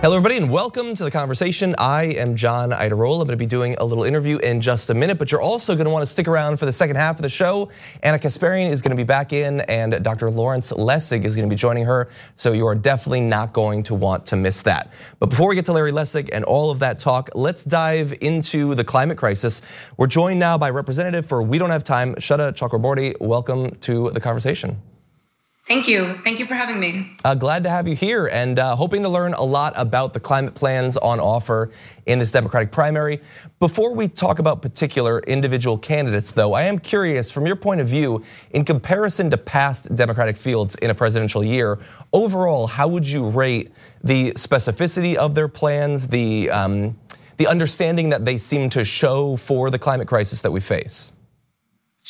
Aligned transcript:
Hello, 0.00 0.16
everybody, 0.16 0.36
and 0.36 0.48
welcome 0.48 0.94
to 0.94 1.02
the 1.02 1.10
conversation. 1.10 1.74
I 1.76 2.04
am 2.04 2.36
John 2.36 2.70
Iadarola. 2.70 3.14
I'm 3.14 3.26
going 3.26 3.30
to 3.30 3.36
be 3.36 3.46
doing 3.46 3.74
a 3.80 3.84
little 3.84 4.04
interview 4.04 4.38
in 4.38 4.60
just 4.60 4.90
a 4.90 4.94
minute, 4.94 5.18
but 5.18 5.32
you're 5.32 5.40
also 5.40 5.74
going 5.74 5.86
to 5.86 5.90
want 5.90 6.02
to 6.02 6.06
stick 6.06 6.28
around 6.28 6.58
for 6.58 6.66
the 6.66 6.72
second 6.72 6.94
half 6.94 7.16
of 7.16 7.22
the 7.22 7.28
show. 7.28 7.68
Ana 8.04 8.20
Kasparian 8.20 8.70
is 8.70 8.80
going 8.80 8.96
to 8.96 8.96
be 8.96 9.04
back 9.04 9.32
in, 9.32 9.62
and 9.62 10.00
Dr. 10.04 10.30
Lawrence 10.30 10.70
Lessig 10.70 11.24
is 11.24 11.34
going 11.34 11.48
to 11.48 11.52
be 11.52 11.58
joining 11.58 11.84
her. 11.84 12.08
So 12.36 12.52
you 12.52 12.64
are 12.68 12.76
definitely 12.76 13.22
not 13.22 13.52
going 13.52 13.82
to 13.82 13.94
want 13.96 14.24
to 14.26 14.36
miss 14.36 14.62
that. 14.62 14.92
But 15.18 15.30
before 15.30 15.48
we 15.48 15.56
get 15.56 15.64
to 15.64 15.72
Larry 15.72 15.90
Lessig 15.90 16.30
and 16.32 16.44
all 16.44 16.70
of 16.70 16.78
that 16.78 17.00
talk, 17.00 17.30
let's 17.34 17.64
dive 17.64 18.14
into 18.20 18.76
the 18.76 18.84
climate 18.84 19.18
crisis. 19.18 19.62
We're 19.96 20.06
joined 20.06 20.38
now 20.38 20.56
by 20.56 20.70
Representative 20.70 21.26
for 21.26 21.42
We 21.42 21.58
Don't 21.58 21.70
Have 21.70 21.82
Time, 21.82 22.14
Sweta 22.14 22.52
Chakraborty. 22.52 23.20
Welcome 23.20 23.70
to 23.80 24.12
the 24.12 24.20
conversation. 24.20 24.80
Thank 25.68 25.86
you. 25.86 26.18
Thank 26.24 26.38
you 26.38 26.46
for 26.46 26.54
having 26.54 26.80
me. 26.80 27.14
Uh, 27.26 27.34
glad 27.34 27.62
to 27.64 27.68
have 27.68 27.86
you 27.86 27.94
here 27.94 28.26
and 28.28 28.58
uh, 28.58 28.74
hoping 28.74 29.02
to 29.02 29.08
learn 29.10 29.34
a 29.34 29.42
lot 29.42 29.74
about 29.76 30.14
the 30.14 30.20
climate 30.20 30.54
plans 30.54 30.96
on 30.96 31.20
offer 31.20 31.70
in 32.06 32.18
this 32.18 32.30
Democratic 32.30 32.72
primary. 32.72 33.20
Before 33.60 33.92
we 33.92 34.08
talk 34.08 34.38
about 34.38 34.62
particular 34.62 35.18
individual 35.20 35.76
candidates, 35.76 36.32
though, 36.32 36.54
I 36.54 36.62
am 36.62 36.78
curious 36.78 37.30
from 37.30 37.46
your 37.46 37.56
point 37.56 37.82
of 37.82 37.88
view, 37.88 38.24
in 38.52 38.64
comparison 38.64 39.28
to 39.28 39.36
past 39.36 39.94
Democratic 39.94 40.38
fields 40.38 40.74
in 40.76 40.88
a 40.88 40.94
presidential 40.94 41.44
year, 41.44 41.78
overall, 42.14 42.66
how 42.66 42.88
would 42.88 43.06
you 43.06 43.28
rate 43.28 43.70
the 44.02 44.32
specificity 44.32 45.16
of 45.16 45.34
their 45.34 45.48
plans, 45.48 46.08
the, 46.08 46.48
um, 46.48 46.98
the 47.36 47.46
understanding 47.46 48.08
that 48.08 48.24
they 48.24 48.38
seem 48.38 48.70
to 48.70 48.86
show 48.86 49.36
for 49.36 49.68
the 49.68 49.78
climate 49.78 50.08
crisis 50.08 50.40
that 50.40 50.50
we 50.50 50.60
face? 50.60 51.12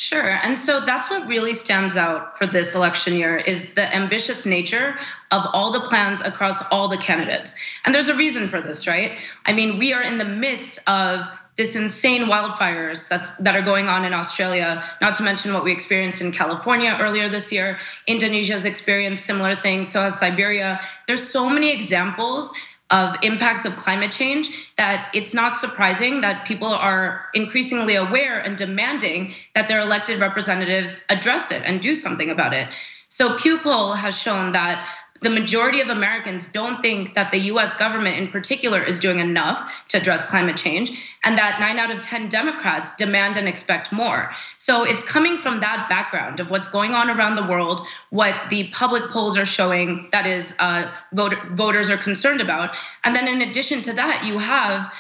Sure. 0.01 0.31
And 0.31 0.57
so 0.57 0.79
that's 0.79 1.11
what 1.11 1.27
really 1.27 1.53
stands 1.53 1.97
out 1.97 2.39
for 2.39 2.47
this 2.47 2.77
election 2.77 3.15
year 3.15 3.37
is 3.37 3.75
the 3.75 3.93
ambitious 3.93 4.47
nature 4.47 4.97
of 5.33 5.43
all 5.53 5.73
the 5.73 5.81
plans 5.81 6.21
across 6.21 6.63
all 6.71 6.87
the 6.87 6.97
candidates. 6.97 7.57
And 7.85 7.93
there's 7.93 8.07
a 8.07 8.15
reason 8.15 8.47
for 8.47 8.61
this, 8.61 8.87
right? 8.87 9.19
I 9.45 9.53
mean, 9.53 9.77
we 9.77 9.93
are 9.93 10.01
in 10.01 10.19
the 10.19 10.25
midst 10.25 10.79
of 10.89 11.27
this 11.57 11.75
insane 11.75 12.27
wildfires 12.27 13.09
that's 13.09 13.37
that 13.39 13.57
are 13.57 13.63
going 13.63 13.89
on 13.89 14.05
in 14.05 14.15
Australia, 14.15 14.85
not 15.01 15.17
to 15.17 15.25
mention 15.25 15.53
what 15.53 15.65
we 15.65 15.73
experienced 15.73 16.21
in 16.21 16.31
California 16.31 16.97
earlier 17.01 17.29
this 17.29 17.51
year. 17.51 17.81
Indonesia's 18.07 18.65
experienced 18.65 19.27
similar 19.27 19.57
things, 19.57 19.89
so 19.89 20.01
has 20.03 20.17
Siberia. 20.17 20.81
There's 21.09 21.29
so 21.29 21.51
many 21.51 21.73
examples 21.73 22.53
of 22.91 23.17
impacts 23.23 23.65
of 23.65 23.77
climate 23.77 24.11
change 24.11 24.49
that 24.77 25.11
it's 25.13 25.35
not 25.35 25.57
surprising 25.57 26.23
that 26.23 26.47
people 26.47 26.69
are 26.69 27.27
increasingly 27.35 27.95
aware 27.95 28.39
and 28.39 28.57
demanding 28.57 29.35
that 29.55 29.69
their 29.69 29.81
elected 29.81 30.21
representatives 30.21 31.01
address 31.09 31.51
it 31.51 31.63
and 31.65 31.83
do 31.83 31.95
something 31.95 32.31
about 32.31 32.55
it. 32.55 32.69
So 33.09 33.37
Pew 33.37 33.59
poll 33.59 33.93
has 33.93 34.19
shown 34.19 34.53
that 34.53 34.87
the 35.21 35.31
majority 35.31 35.81
of 35.81 35.89
Americans 35.89 36.49
don't 36.49 36.81
think 36.81 37.15
that 37.15 37.31
the 37.31 37.39
US 37.53 37.75
government 37.77 38.17
in 38.17 38.29
particular 38.29 38.83
is 38.83 39.01
doing 39.01 39.19
enough 39.19 39.85
to 39.89 39.99
address 39.99 40.25
climate 40.25 40.57
change, 40.57 40.91
and 41.25 41.37
that 41.39 41.59
nine 41.61 41.79
out 41.79 41.91
of 41.91 42.03
10 42.03 42.29
Democrats 42.29 42.95
demand 42.97 43.37
and 43.37 43.49
expect 43.49 43.93
more. 43.93 44.31
So 44.59 44.85
it's 44.85 45.03
coming 45.03 45.39
from 45.39 45.61
that 45.61 45.89
background 45.89 46.41
of 46.41 46.51
what's 46.51 46.69
going 46.69 46.93
on 46.93 47.11
around 47.11 47.35
the 47.35 47.47
world, 47.47 47.81
what 48.11 48.35
the 48.51 48.69
public 48.69 49.11
polls 49.11 49.37
are 49.37 49.47
showing 49.47 50.09
that 50.13 50.27
is 50.27 50.55
uh, 50.59 50.91
voter, 51.13 51.39
voters 51.53 51.91
are 51.91 51.97
concerned 51.97 52.41
about. 52.41 52.75
And 53.05 53.15
then 53.15 53.27
in 53.27 53.43
addition 53.43 53.83
to 53.83 53.93
that, 53.95 54.25
you 54.25 54.39
have 54.39 54.93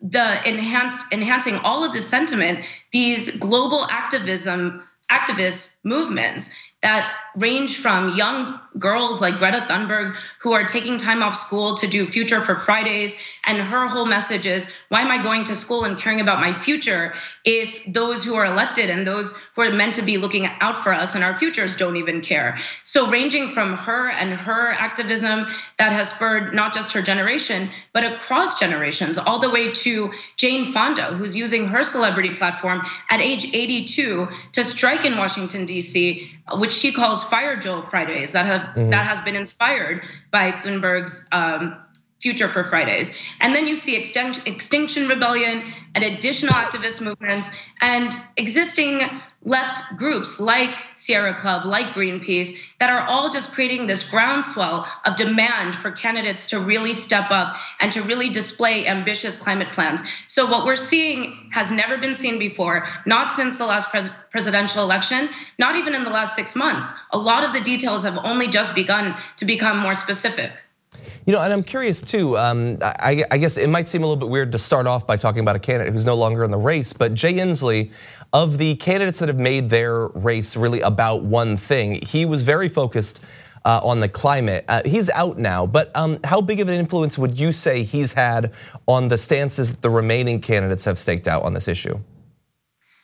the 0.00 0.46
enhanced 0.48 1.12
enhancing 1.12 1.56
all 1.56 1.82
of 1.82 1.92
this 1.92 2.06
sentiment, 2.06 2.64
these 2.92 3.36
global 3.38 3.86
activism 3.90 4.82
activist 5.10 5.76
movements 5.84 6.54
that 6.82 7.12
range 7.36 7.78
from 7.78 8.14
young 8.16 8.60
girls 8.78 9.20
like 9.20 9.38
Greta 9.38 9.64
Thunberg 9.68 10.16
who 10.40 10.52
are 10.52 10.64
taking 10.64 10.98
time 10.98 11.22
off 11.22 11.36
school 11.36 11.76
to 11.76 11.86
do 11.86 12.06
Future 12.06 12.40
for 12.40 12.54
Fridays. 12.54 13.16
And 13.44 13.58
her 13.58 13.86
whole 13.86 14.06
message 14.06 14.46
is 14.46 14.70
why 14.88 15.00
am 15.00 15.10
I 15.10 15.22
going 15.22 15.44
to 15.44 15.54
school 15.54 15.84
and 15.84 15.98
caring 15.98 16.20
about 16.20 16.40
my 16.40 16.52
future 16.52 17.14
if 17.44 17.80
those 17.86 18.24
who 18.24 18.34
are 18.34 18.44
elected 18.44 18.90
and 18.90 19.06
those 19.06 19.36
who 19.54 19.62
are 19.62 19.72
meant 19.72 19.94
to 19.94 20.02
be 20.02 20.18
looking 20.18 20.46
out 20.60 20.82
for 20.82 20.92
us 20.92 21.14
and 21.14 21.22
our 21.22 21.36
futures 21.36 21.76
don't 21.76 21.96
even 21.96 22.20
care? 22.20 22.58
So, 22.82 23.08
ranging 23.08 23.48
from 23.48 23.76
her 23.76 24.08
and 24.10 24.34
her 24.34 24.72
activism 24.72 25.46
that 25.78 25.92
has 25.92 26.10
spurred 26.10 26.54
not 26.54 26.74
just 26.74 26.92
her 26.92 27.02
generation, 27.02 27.70
but 27.92 28.04
across 28.04 28.58
generations, 28.58 29.18
all 29.18 29.38
the 29.38 29.50
way 29.50 29.72
to 29.72 30.12
Jane 30.36 30.72
Fonda, 30.72 31.14
who's 31.14 31.36
using 31.36 31.66
her 31.66 31.82
celebrity 31.82 32.34
platform 32.34 32.82
at 33.10 33.20
age 33.20 33.44
82 33.52 34.28
to 34.52 34.64
strike 34.64 35.04
in 35.04 35.16
Washington, 35.16 35.66
D.C., 35.66 36.32
which 36.54 36.72
she 36.72 36.92
calls 36.92 37.24
Fire 37.24 37.56
Drill 37.56 37.82
Fridays, 37.82 38.32
that, 38.32 38.46
have, 38.46 38.65
mm-hmm. 38.74 38.90
that 38.90 39.06
has 39.06 39.20
been 39.22 39.36
inspired 39.36 40.02
by 40.30 40.52
Thunberg's 40.52 41.26
um, 41.32 41.76
Future 42.26 42.48
for 42.48 42.64
Fridays. 42.64 43.16
And 43.40 43.54
then 43.54 43.68
you 43.68 43.76
see 43.76 43.94
Extinction 43.94 45.06
Rebellion 45.06 45.62
and 45.94 46.02
additional 46.02 46.54
activist 46.54 47.00
movements 47.00 47.52
and 47.80 48.10
existing 48.36 49.02
left 49.44 49.96
groups 49.96 50.40
like 50.40 50.74
Sierra 50.96 51.34
Club, 51.34 51.64
like 51.66 51.94
Greenpeace, 51.94 52.58
that 52.80 52.90
are 52.90 53.06
all 53.06 53.30
just 53.30 53.52
creating 53.52 53.86
this 53.86 54.10
groundswell 54.10 54.88
of 55.04 55.14
demand 55.14 55.76
for 55.76 55.92
candidates 55.92 56.48
to 56.48 56.58
really 56.58 56.92
step 56.92 57.30
up 57.30 57.54
and 57.78 57.92
to 57.92 58.02
really 58.02 58.28
display 58.28 58.88
ambitious 58.88 59.36
climate 59.36 59.68
plans. 59.70 60.02
So, 60.26 60.50
what 60.50 60.66
we're 60.66 60.74
seeing 60.74 61.48
has 61.52 61.70
never 61.70 61.96
been 61.96 62.16
seen 62.16 62.40
before, 62.40 62.88
not 63.06 63.30
since 63.30 63.56
the 63.56 63.66
last 63.66 63.88
pres- 63.90 64.10
presidential 64.32 64.82
election, 64.82 65.28
not 65.60 65.76
even 65.76 65.94
in 65.94 66.02
the 66.02 66.10
last 66.10 66.34
six 66.34 66.56
months. 66.56 66.92
A 67.12 67.18
lot 67.18 67.44
of 67.44 67.52
the 67.52 67.60
details 67.60 68.02
have 68.02 68.18
only 68.24 68.48
just 68.48 68.74
begun 68.74 69.14
to 69.36 69.44
become 69.44 69.78
more 69.78 69.94
specific. 69.94 70.50
You 71.26 71.32
know, 71.32 71.42
and 71.42 71.52
I'm 71.52 71.64
curious 71.64 72.00
too. 72.00 72.38
Um, 72.38 72.78
I, 72.80 73.24
I, 73.32 73.38
guess 73.38 73.56
it 73.56 73.68
might 73.68 73.88
seem 73.88 74.04
a 74.04 74.06
little 74.06 74.20
bit 74.20 74.28
weird 74.28 74.52
to 74.52 74.58
start 74.58 74.86
off 74.86 75.08
by 75.08 75.16
talking 75.16 75.40
about 75.40 75.56
a 75.56 75.58
candidate 75.58 75.92
who's 75.92 76.04
no 76.04 76.14
longer 76.14 76.44
in 76.44 76.52
the 76.52 76.58
race, 76.58 76.92
but 76.92 77.14
Jay 77.14 77.34
Inslee, 77.34 77.90
of 78.32 78.58
the 78.58 78.76
candidates 78.76 79.18
that 79.18 79.28
have 79.28 79.38
made 79.38 79.68
their 79.68 80.06
race 80.08 80.56
really 80.56 80.82
about 80.82 81.24
one 81.24 81.56
thing, 81.56 82.00
he 82.00 82.24
was 82.24 82.44
very 82.44 82.68
focused 82.68 83.20
uh, 83.64 83.80
on 83.82 83.98
the 83.98 84.08
climate. 84.08 84.64
Uh, 84.68 84.82
he's 84.84 85.10
out 85.10 85.36
now, 85.36 85.66
but 85.66 85.90
um, 85.96 86.20
how 86.22 86.40
big 86.40 86.60
of 86.60 86.68
an 86.68 86.74
influence 86.74 87.18
would 87.18 87.36
you 87.36 87.50
say 87.50 87.82
he's 87.82 88.12
had 88.12 88.52
on 88.86 89.08
the 89.08 89.18
stances 89.18 89.72
that 89.72 89.82
the 89.82 89.90
remaining 89.90 90.40
candidates 90.40 90.84
have 90.84 90.96
staked 90.96 91.26
out 91.26 91.42
on 91.42 91.54
this 91.54 91.66
issue? 91.66 91.98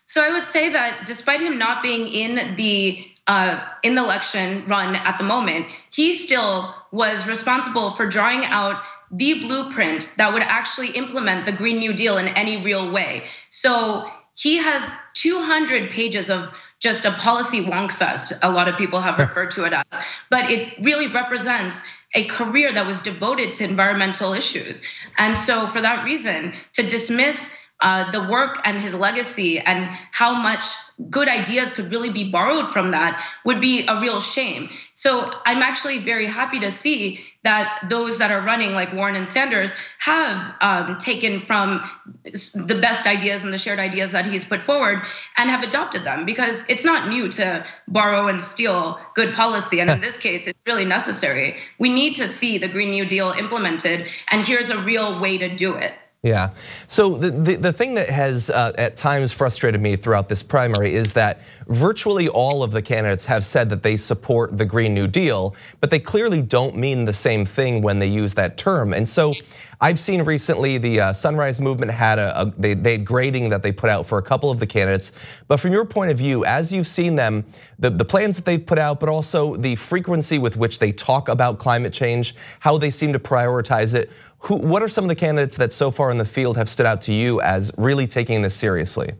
So 0.06 0.22
I 0.22 0.30
would 0.30 0.44
say 0.44 0.70
that 0.70 1.06
despite 1.06 1.40
him 1.40 1.58
not 1.58 1.82
being 1.82 2.06
in 2.06 2.54
the 2.54 3.04
uh, 3.26 3.60
in 3.82 3.94
the 3.94 4.02
election 4.02 4.64
run 4.66 4.96
at 4.96 5.18
the 5.18 5.24
moment, 5.24 5.66
he 5.90 6.12
still 6.12 6.74
was 6.90 7.26
responsible 7.26 7.90
for 7.92 8.06
drawing 8.06 8.44
out 8.44 8.82
the 9.10 9.40
blueprint 9.40 10.12
that 10.16 10.32
would 10.32 10.42
actually 10.42 10.88
implement 10.90 11.44
the 11.44 11.52
Green 11.52 11.78
New 11.78 11.92
Deal 11.92 12.18
in 12.18 12.28
any 12.28 12.62
real 12.62 12.90
way. 12.90 13.24
So 13.50 14.10
he 14.34 14.56
has 14.56 14.94
200 15.14 15.90
pages 15.90 16.30
of 16.30 16.48
just 16.80 17.04
a 17.04 17.12
policy 17.12 17.62
wonk 17.62 17.92
fest, 17.92 18.32
a 18.42 18.50
lot 18.50 18.68
of 18.68 18.76
people 18.76 19.00
have 19.00 19.18
referred 19.26 19.50
to 19.52 19.64
it 19.64 19.72
as, 19.72 20.02
but 20.30 20.50
it 20.50 20.74
really 20.82 21.06
represents 21.06 21.80
a 22.14 22.24
career 22.24 22.72
that 22.72 22.84
was 22.86 23.00
devoted 23.02 23.54
to 23.54 23.64
environmental 23.64 24.32
issues. 24.32 24.82
And 25.16 25.38
so, 25.38 25.66
for 25.66 25.80
that 25.80 26.04
reason, 26.04 26.52
to 26.74 26.82
dismiss 26.82 27.54
uh, 27.80 28.10
the 28.10 28.28
work 28.28 28.58
and 28.64 28.78
his 28.78 28.94
legacy 28.94 29.58
and 29.60 29.84
how 30.10 30.40
much 30.40 30.64
good 31.10 31.28
ideas 31.28 31.72
could 31.72 31.90
really 31.90 32.10
be 32.10 32.30
borrowed 32.30 32.68
from 32.68 32.90
that 32.90 33.24
would 33.44 33.60
be 33.60 33.86
a 33.86 34.00
real 34.00 34.20
shame. 34.20 34.70
So 34.94 35.32
I'm 35.46 35.62
actually 35.62 35.98
very 35.98 36.26
happy 36.26 36.60
to 36.60 36.70
see 36.70 37.24
that 37.44 37.86
those 37.88 38.18
that 38.18 38.30
are 38.30 38.40
running, 38.40 38.72
like 38.72 38.92
Warren 38.92 39.16
and 39.16 39.28
Sanders, 39.28 39.74
have 39.98 40.54
um, 40.60 40.98
taken 40.98 41.40
from 41.40 41.82
the 42.22 42.78
best 42.80 43.06
ideas 43.06 43.42
and 43.42 43.52
the 43.52 43.58
shared 43.58 43.80
ideas 43.80 44.12
that 44.12 44.26
he's 44.26 44.44
put 44.44 44.62
forward 44.62 45.02
and 45.36 45.50
have 45.50 45.64
adopted 45.64 46.04
them 46.04 46.24
because 46.24 46.62
it's 46.68 46.84
not 46.84 47.08
new 47.08 47.28
to 47.28 47.66
borrow 47.88 48.28
and 48.28 48.40
steal 48.40 49.00
good 49.14 49.34
policy. 49.34 49.80
And 49.80 49.90
in 49.90 50.00
this 50.00 50.16
case, 50.16 50.46
it's 50.46 50.58
really 50.66 50.84
necessary. 50.84 51.56
We 51.78 51.92
need 51.92 52.14
to 52.16 52.28
see 52.28 52.58
the 52.58 52.68
Green 52.68 52.90
New 52.90 53.06
Deal 53.06 53.32
implemented, 53.32 54.06
and 54.28 54.44
here's 54.44 54.70
a 54.70 54.78
real 54.78 55.20
way 55.20 55.38
to 55.38 55.54
do 55.54 55.74
it. 55.74 55.94
Yeah. 56.22 56.50
So 56.86 57.16
the, 57.16 57.30
the, 57.32 57.56
the, 57.56 57.72
thing 57.72 57.94
that 57.94 58.08
has 58.08 58.48
uh, 58.48 58.72
at 58.78 58.96
times 58.96 59.32
frustrated 59.32 59.80
me 59.80 59.96
throughout 59.96 60.28
this 60.28 60.40
primary 60.40 60.94
is 60.94 61.14
that 61.14 61.40
virtually 61.66 62.28
all 62.28 62.62
of 62.62 62.70
the 62.70 62.80
candidates 62.80 63.24
have 63.24 63.44
said 63.44 63.68
that 63.70 63.82
they 63.82 63.96
support 63.96 64.56
the 64.56 64.64
Green 64.64 64.94
New 64.94 65.08
Deal, 65.08 65.56
but 65.80 65.90
they 65.90 65.98
clearly 65.98 66.40
don't 66.40 66.76
mean 66.76 67.06
the 67.06 67.12
same 67.12 67.44
thing 67.44 67.82
when 67.82 67.98
they 67.98 68.06
use 68.06 68.34
that 68.34 68.56
term. 68.56 68.94
And 68.94 69.08
so 69.08 69.34
I've 69.82 69.98
seen 69.98 70.22
recently 70.22 70.78
the 70.78 71.00
uh, 71.00 71.12
Sunrise 71.12 71.60
Movement 71.60 71.90
had 71.90 72.20
a, 72.20 72.42
a 72.42 72.52
they, 72.56 72.74
they 72.74 72.92
had 72.92 73.04
grading 73.04 73.50
that 73.50 73.64
they 73.64 73.72
put 73.72 73.90
out 73.90 74.06
for 74.06 74.16
a 74.16 74.22
couple 74.22 74.48
of 74.48 74.60
the 74.60 74.66
candidates. 74.66 75.10
But 75.48 75.58
from 75.58 75.72
your 75.72 75.84
point 75.84 76.12
of 76.12 76.18
view, 76.18 76.44
as 76.44 76.72
you've 76.72 76.86
seen 76.86 77.16
them, 77.16 77.44
the, 77.80 77.90
the 77.90 78.04
plans 78.04 78.36
that 78.36 78.44
they've 78.44 78.64
put 78.64 78.78
out, 78.78 79.00
but 79.00 79.08
also 79.08 79.56
the 79.56 79.74
frequency 79.74 80.38
with 80.38 80.56
which 80.56 80.78
they 80.78 80.92
talk 80.92 81.28
about 81.28 81.58
climate 81.58 81.92
change, 81.92 82.36
how 82.60 82.78
they 82.78 82.92
seem 82.92 83.12
to 83.12 83.18
prioritize 83.18 83.92
it, 83.92 84.08
who, 84.38 84.56
what 84.56 84.84
are 84.84 84.88
some 84.88 85.02
of 85.04 85.08
the 85.08 85.16
candidates 85.16 85.56
that 85.56 85.72
so 85.72 85.90
far 85.90 86.12
in 86.12 86.18
the 86.18 86.24
field 86.24 86.56
have 86.56 86.68
stood 86.68 86.86
out 86.86 87.02
to 87.02 87.12
you 87.12 87.40
as 87.40 87.72
really 87.76 88.06
taking 88.06 88.42
this 88.42 88.54
seriously? 88.54 89.10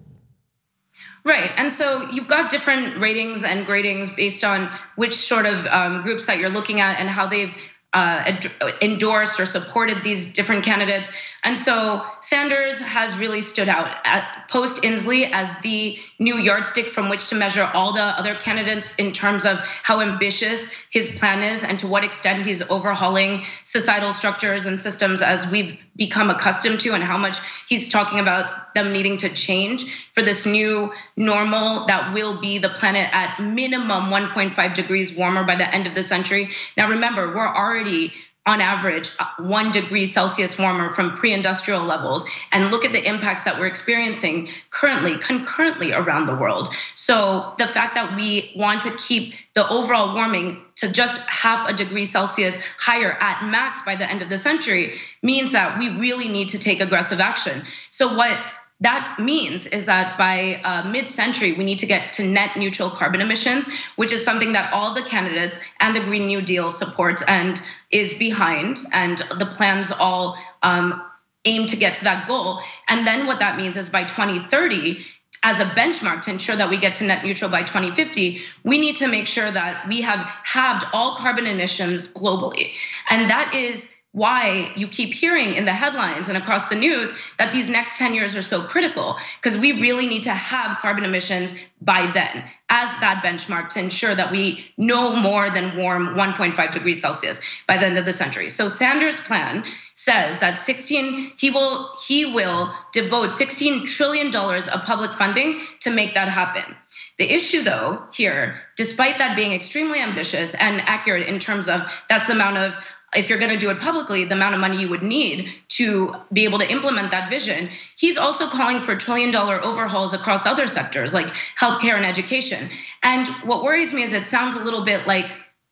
Right. 1.25 1.51
And 1.57 1.73
so 1.73 2.09
you've 2.11 2.29
got 2.29 2.51
different 2.51 3.01
ratings 3.01 3.43
and 3.43 3.67
gradings 3.67 4.15
based 4.15 4.45
on 4.45 4.71
which 4.95 5.15
sort 5.15 5.47
of 5.47 5.67
um, 5.67 6.03
groups 6.03 6.27
that 6.27 6.39
you're 6.39 6.51
looking 6.51 6.81
at 6.81 7.01
and 7.01 7.09
how 7.09 7.27
they've 7.27 7.55
uh, 7.95 8.41
endorsed 8.81 9.39
or 9.39 9.47
supported 9.47 10.03
these 10.03 10.33
different 10.33 10.65
candidates. 10.65 11.13
And 11.45 11.59
so 11.59 12.07
Sanders 12.21 12.79
has 12.79 13.19
really 13.19 13.41
stood 13.41 13.69
out 13.69 13.89
at 14.05 14.49
post 14.49 14.83
Inslee 14.85 15.29
as 15.33 15.59
the 15.59 15.99
new 16.21 16.37
yardstick 16.37 16.87
from 16.87 17.09
which 17.09 17.29
to 17.31 17.35
measure 17.35 17.69
all 17.75 17.93
the 17.93 18.01
other 18.01 18.37
candidates 18.37 18.95
in 18.95 19.11
terms 19.11 19.45
of 19.45 19.59
how 19.59 20.01
ambitious 20.01 20.71
his 20.91 21.19
plan 21.19 21.43
is 21.43 21.65
and 21.65 21.81
to 21.81 21.89
what 21.89 22.05
extent 22.05 22.47
he's 22.47 22.63
overhauling 22.71 23.45
societal 23.65 24.13
structures 24.13 24.67
and 24.67 24.81
systems 24.81 25.21
as 25.21 25.51
we've 25.51 25.77
become 25.97 26.31
accustomed 26.31 26.79
to, 26.81 26.95
and 26.95 27.03
how 27.03 27.19
much 27.19 27.39
he's 27.69 27.89
talking 27.89 28.21
about 28.21 28.73
them 28.75 28.93
needing 28.93 29.19
to 29.19 29.29
change 29.29 29.85
for 30.15 30.23
this 30.23 30.47
new 30.47 30.93
normal 31.17 31.87
that 31.87 32.15
will 32.15 32.41
be 32.41 32.59
the 32.59 32.71
planet 32.71 33.09
at 33.13 33.39
minimum 33.41 34.05
1.5 34.05 34.75
degrees 34.75 35.17
warmer 35.17 35.45
by 35.45 35.57
the 35.57 35.75
end 35.75 35.87
of 35.87 35.95
the 35.95 36.03
century. 36.03 36.51
Now, 36.77 36.89
remember, 36.89 37.35
we're 37.35 37.47
already 37.47 38.13
on 38.45 38.61
average 38.61 39.11
uh, 39.21 39.27
one 39.39 39.71
degree 39.71 40.05
Celsius 40.05 40.59
warmer 40.59 40.91
from 40.91 41.17
pre 41.17 41.33
industrial 41.33 41.85
levels, 41.85 42.29
and 42.51 42.71
look 42.71 42.85
at 42.85 42.93
the 42.93 43.03
impacts 43.07 43.45
that 43.45 43.59
we're 43.59 43.67
experiencing 43.67 44.49
currently, 44.71 45.17
concurrently 45.19 45.93
around 45.93 46.27
the 46.27 46.35
world. 46.35 46.69
So, 46.95 47.55
the 47.59 47.69
fact 47.69 47.95
that 47.95 48.17
we 48.17 48.53
want 48.57 48.83
to 48.83 48.91
keep 48.97 49.35
the 49.55 49.69
overall 49.69 50.15
warming 50.15 50.61
to 50.77 50.91
just 50.91 51.21
half 51.29 51.69
a 51.69 51.73
degree 51.73 52.05
Celsius 52.05 52.61
higher 52.79 53.13
at 53.21 53.49
max 53.49 53.83
by 53.83 53.95
the 53.95 54.11
end 54.11 54.23
of 54.23 54.29
the 54.29 54.39
century 54.39 54.95
means 55.23 55.53
that 55.53 55.79
we 55.79 55.91
really 55.91 56.29
need 56.29 56.49
to 56.49 56.59
take 56.59 56.81
aggressive 56.81 57.21
action. 57.21 57.63
So, 57.91 58.17
what 58.17 58.39
that 58.83 59.17
means 59.21 59.67
is 59.69 59.87
that 59.87 60.19
by 60.19 60.61
uh, 60.65 60.83
mid 60.89 61.09
century, 61.09 61.53
we 61.53 61.63
need 61.63 61.79
to 61.79 61.87
get 61.87 62.13
to 62.15 62.25
net 62.25 62.57
neutral 62.57 62.91
carbon 62.91 63.21
emissions, 63.21 63.71
which 63.95 64.13
is 64.13 64.25
something 64.25 64.53
that 64.55 64.73
all 64.73 64.93
the 64.93 65.03
candidates 65.03 65.61
and 65.79 65.95
the 65.95 66.01
Green 66.01 66.27
New 66.27 66.43
Deal 66.43 66.69
supports 66.69 67.23
and 67.29 67.63
is 67.93 68.15
behind. 68.15 68.79
And 68.93 69.19
the 69.39 69.47
plans 69.47 69.93
all 69.93 70.37
um, 70.63 71.03
aim 71.45 71.67
to 71.67 71.77
get 71.77 71.97
to 71.97 72.05
that 72.05 72.27
goal. 72.27 72.61
And 72.89 73.07
then 73.07 73.27
what 73.27 73.39
that 73.41 73.57
means 73.57 73.77
is 73.77 73.91
by 73.91 74.05
2030, 74.05 75.05
as 75.45 75.59
a 75.61 75.65
benchmark 75.65 76.23
to 76.23 76.31
ensure 76.31 76.55
that 76.55 76.71
we 76.71 76.77
get 76.79 76.95
to 76.97 77.05
net 77.05 77.25
neutral 77.25 77.51
by 77.51 77.63
2050, 77.63 78.41
we 78.65 78.79
need 78.79 78.97
to 78.97 79.09
make 79.09 79.27
sure 79.27 79.51
that 79.51 79.89
we 79.89 80.01
have 80.01 80.21
halved 80.45 80.85
all 80.93 81.17
carbon 81.17 81.47
emissions 81.47 82.11
globally. 82.13 82.73
And 83.11 83.29
that 83.29 83.55
is 83.55 83.92
why 84.13 84.71
you 84.77 84.87
keep 84.87 85.15
hearing 85.15 85.55
in 85.55 85.65
the 85.65 85.73
headlines 85.73 86.29
and 86.29 86.37
across 86.37 86.69
the 86.69 86.75
news 86.75 87.13
that 87.39 87.53
these 87.53 87.71
next 87.71 87.97
10 87.97 88.15
years 88.15 88.35
are 88.35 88.43
so 88.43 88.63
critical 88.63 89.17
because 89.41 89.59
we 89.59 89.81
really 89.81 90.07
need 90.07 90.23
to 90.23 90.35
have 90.35 90.77
carbon 90.79 91.05
emissions 91.05 91.55
by 91.81 92.11
then 92.13 92.45
as 92.69 92.91
that 93.01 93.23
benchmark 93.25 93.71
to 93.71 93.81
ensure 93.81 94.15
that 94.15 94.31
we 94.31 94.67
no 94.77 95.17
more 95.17 95.49
than 95.51 95.77
warm 95.77 96.15
1.5 96.15 96.73
degrees 96.73 97.01
Celsius 97.01 97.41
by 97.67 97.79
the 97.79 97.87
end 97.87 97.97
of 97.97 98.05
the 98.05 98.13
century. 98.13 98.51
So 98.51 98.69
Sanders' 98.69 99.19
plan 99.21 99.65
says 99.95 100.39
that 100.39 100.59
16 100.59 101.33
he 101.39 101.51
will 101.51 101.91
he 102.07 102.27
will 102.27 102.73
devote 102.93 103.33
16 103.33 103.87
trillion 103.87 104.31
dollars 104.31 104.69
of 104.69 104.83
public 104.83 105.13
funding 105.15 105.61
to 105.81 105.91
make 105.91 106.15
that 106.15 106.29
happen. 106.29 106.77
The 107.19 107.31
issue, 107.31 107.63
though, 107.63 108.03
here, 108.13 108.61
despite 108.77 109.19
that 109.19 109.37
being 109.37 109.53
extremely 109.53 110.01
ambitious 110.01 110.55
and 110.55 110.81
accurate 110.81 111.29
in 111.29 111.39
terms 111.39 111.69
of 111.69 111.83
that's 112.09 112.27
the 112.27 112.33
amount 112.33 112.57
of 112.57 112.75
if 113.15 113.29
you're 113.29 113.39
going 113.39 113.51
to 113.51 113.59
do 113.59 113.71
it 113.71 113.79
publicly, 113.81 114.25
the 114.25 114.35
amount 114.35 114.55
of 114.55 114.61
money 114.61 114.79
you 114.79 114.89
would 114.89 115.03
need 115.03 115.53
to 115.69 116.15
be 116.33 116.45
able 116.45 116.59
to 116.59 116.71
implement 116.71 117.11
that 117.11 117.29
vision. 117.31 117.69
He's 117.97 118.17
also 118.17 118.47
calling 118.49 118.81
for 118.81 118.97
trillion 118.97 119.31
dollar 119.31 119.63
overhauls 119.63 120.15
across 120.15 120.47
other 120.47 120.67
sectors 120.67 121.13
like 121.13 121.27
healthcare 121.59 121.97
and 121.97 122.07
education. 122.07 122.71
And 123.03 123.27
what 123.45 123.63
worries 123.63 123.93
me 123.93 124.03
is 124.03 124.13
it 124.13 124.27
sounds 124.27 124.57
a 124.57 124.65
little 124.65 124.85
bit 124.85 125.07
like 125.07 125.27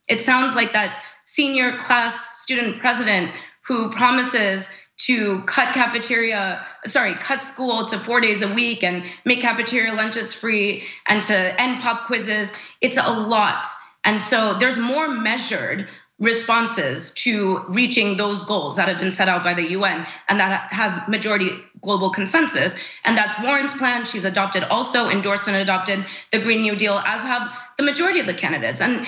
it 0.09 0.21
sounds 0.21 0.55
like 0.55 0.73
that 0.73 1.03
senior 1.25 1.79
class 1.79 2.41
student 2.41 2.79
president 2.79 3.33
who 3.63 3.91
promises 3.91 4.71
to 4.99 5.43
cut 5.43 5.73
cafeteria, 5.73 6.67
sorry, 6.85 7.15
cut 7.15 7.43
school 7.43 7.87
to 7.87 7.99
four 7.99 8.21
days 8.21 8.43
a 8.43 8.53
week 8.53 8.83
and 8.83 9.03
make 9.25 9.41
cafeteria 9.41 9.95
lunches 9.95 10.35
free 10.35 10.85
and 11.07 11.23
to 11.23 11.61
end 11.61 11.81
pop 11.81 12.07
quizzes. 12.07 12.53
It's 12.83 12.99
a 12.99 13.11
lot. 13.11 13.67
And 14.05 14.23
so 14.23 14.59
there's 14.59 14.77
more 14.77 15.09
measured 15.09 15.89
responses 16.21 17.13
to 17.15 17.65
reaching 17.69 18.19
those 18.19 18.45
goals 18.45 18.77
that 18.77 18.89
have 18.89 18.99
been 18.99 19.11
set 19.11 19.29
out 19.29 19.43
by 19.43 19.55
the 19.55 19.71
UN 19.71 20.07
and 20.29 20.39
that 20.39 20.71
have 20.71 21.09
majority 21.09 21.51
global 21.81 22.11
consensus. 22.11 22.77
And 23.05 23.17
that's 23.17 23.35
Warren's 23.43 23.73
plan. 23.73 24.05
She's 24.05 24.27
adopted, 24.27 24.65
also 24.65 25.09
endorsed 25.09 25.49
and 25.49 25.57
adopted 25.57 26.05
the 26.31 26.39
Green 26.39 26.61
New 26.61 26.77
Deal, 26.77 27.03
as 27.07 27.23
have 27.23 27.51
the 27.79 27.83
majority 27.83 28.21
of 28.21 28.27
the 28.27 28.35
candidates. 28.35 28.83
And 28.83 29.07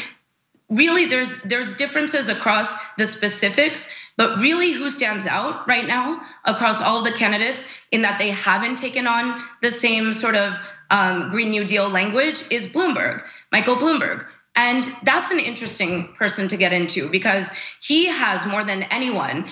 really, 0.70 1.04
there's 1.04 1.42
there's 1.42 1.76
differences 1.76 2.30
across 2.30 2.74
the 2.96 3.06
specifics, 3.06 3.90
but 4.16 4.38
really, 4.38 4.72
who 4.72 4.88
stands 4.88 5.26
out 5.26 5.68
right 5.68 5.86
now 5.86 6.22
across 6.46 6.80
all 6.80 6.98
of 6.98 7.04
the 7.04 7.12
candidates 7.12 7.66
in 7.90 8.02
that 8.02 8.18
they 8.18 8.30
haven't 8.30 8.76
taken 8.76 9.06
on 9.06 9.42
the 9.60 9.70
same 9.70 10.14
sort 10.14 10.34
of 10.34 10.58
um, 10.90 11.28
Green 11.30 11.50
New 11.50 11.64
Deal 11.64 11.88
language 11.90 12.42
is 12.50 12.68
Bloomberg, 12.68 13.22
Michael 13.50 13.76
Bloomberg, 13.76 14.26
and 14.54 14.84
that's 15.02 15.30
an 15.30 15.38
interesting 15.38 16.12
person 16.14 16.48
to 16.48 16.56
get 16.56 16.72
into 16.72 17.08
because 17.08 17.52
he 17.80 18.06
has 18.06 18.46
more 18.46 18.64
than 18.64 18.82
anyone 18.84 19.48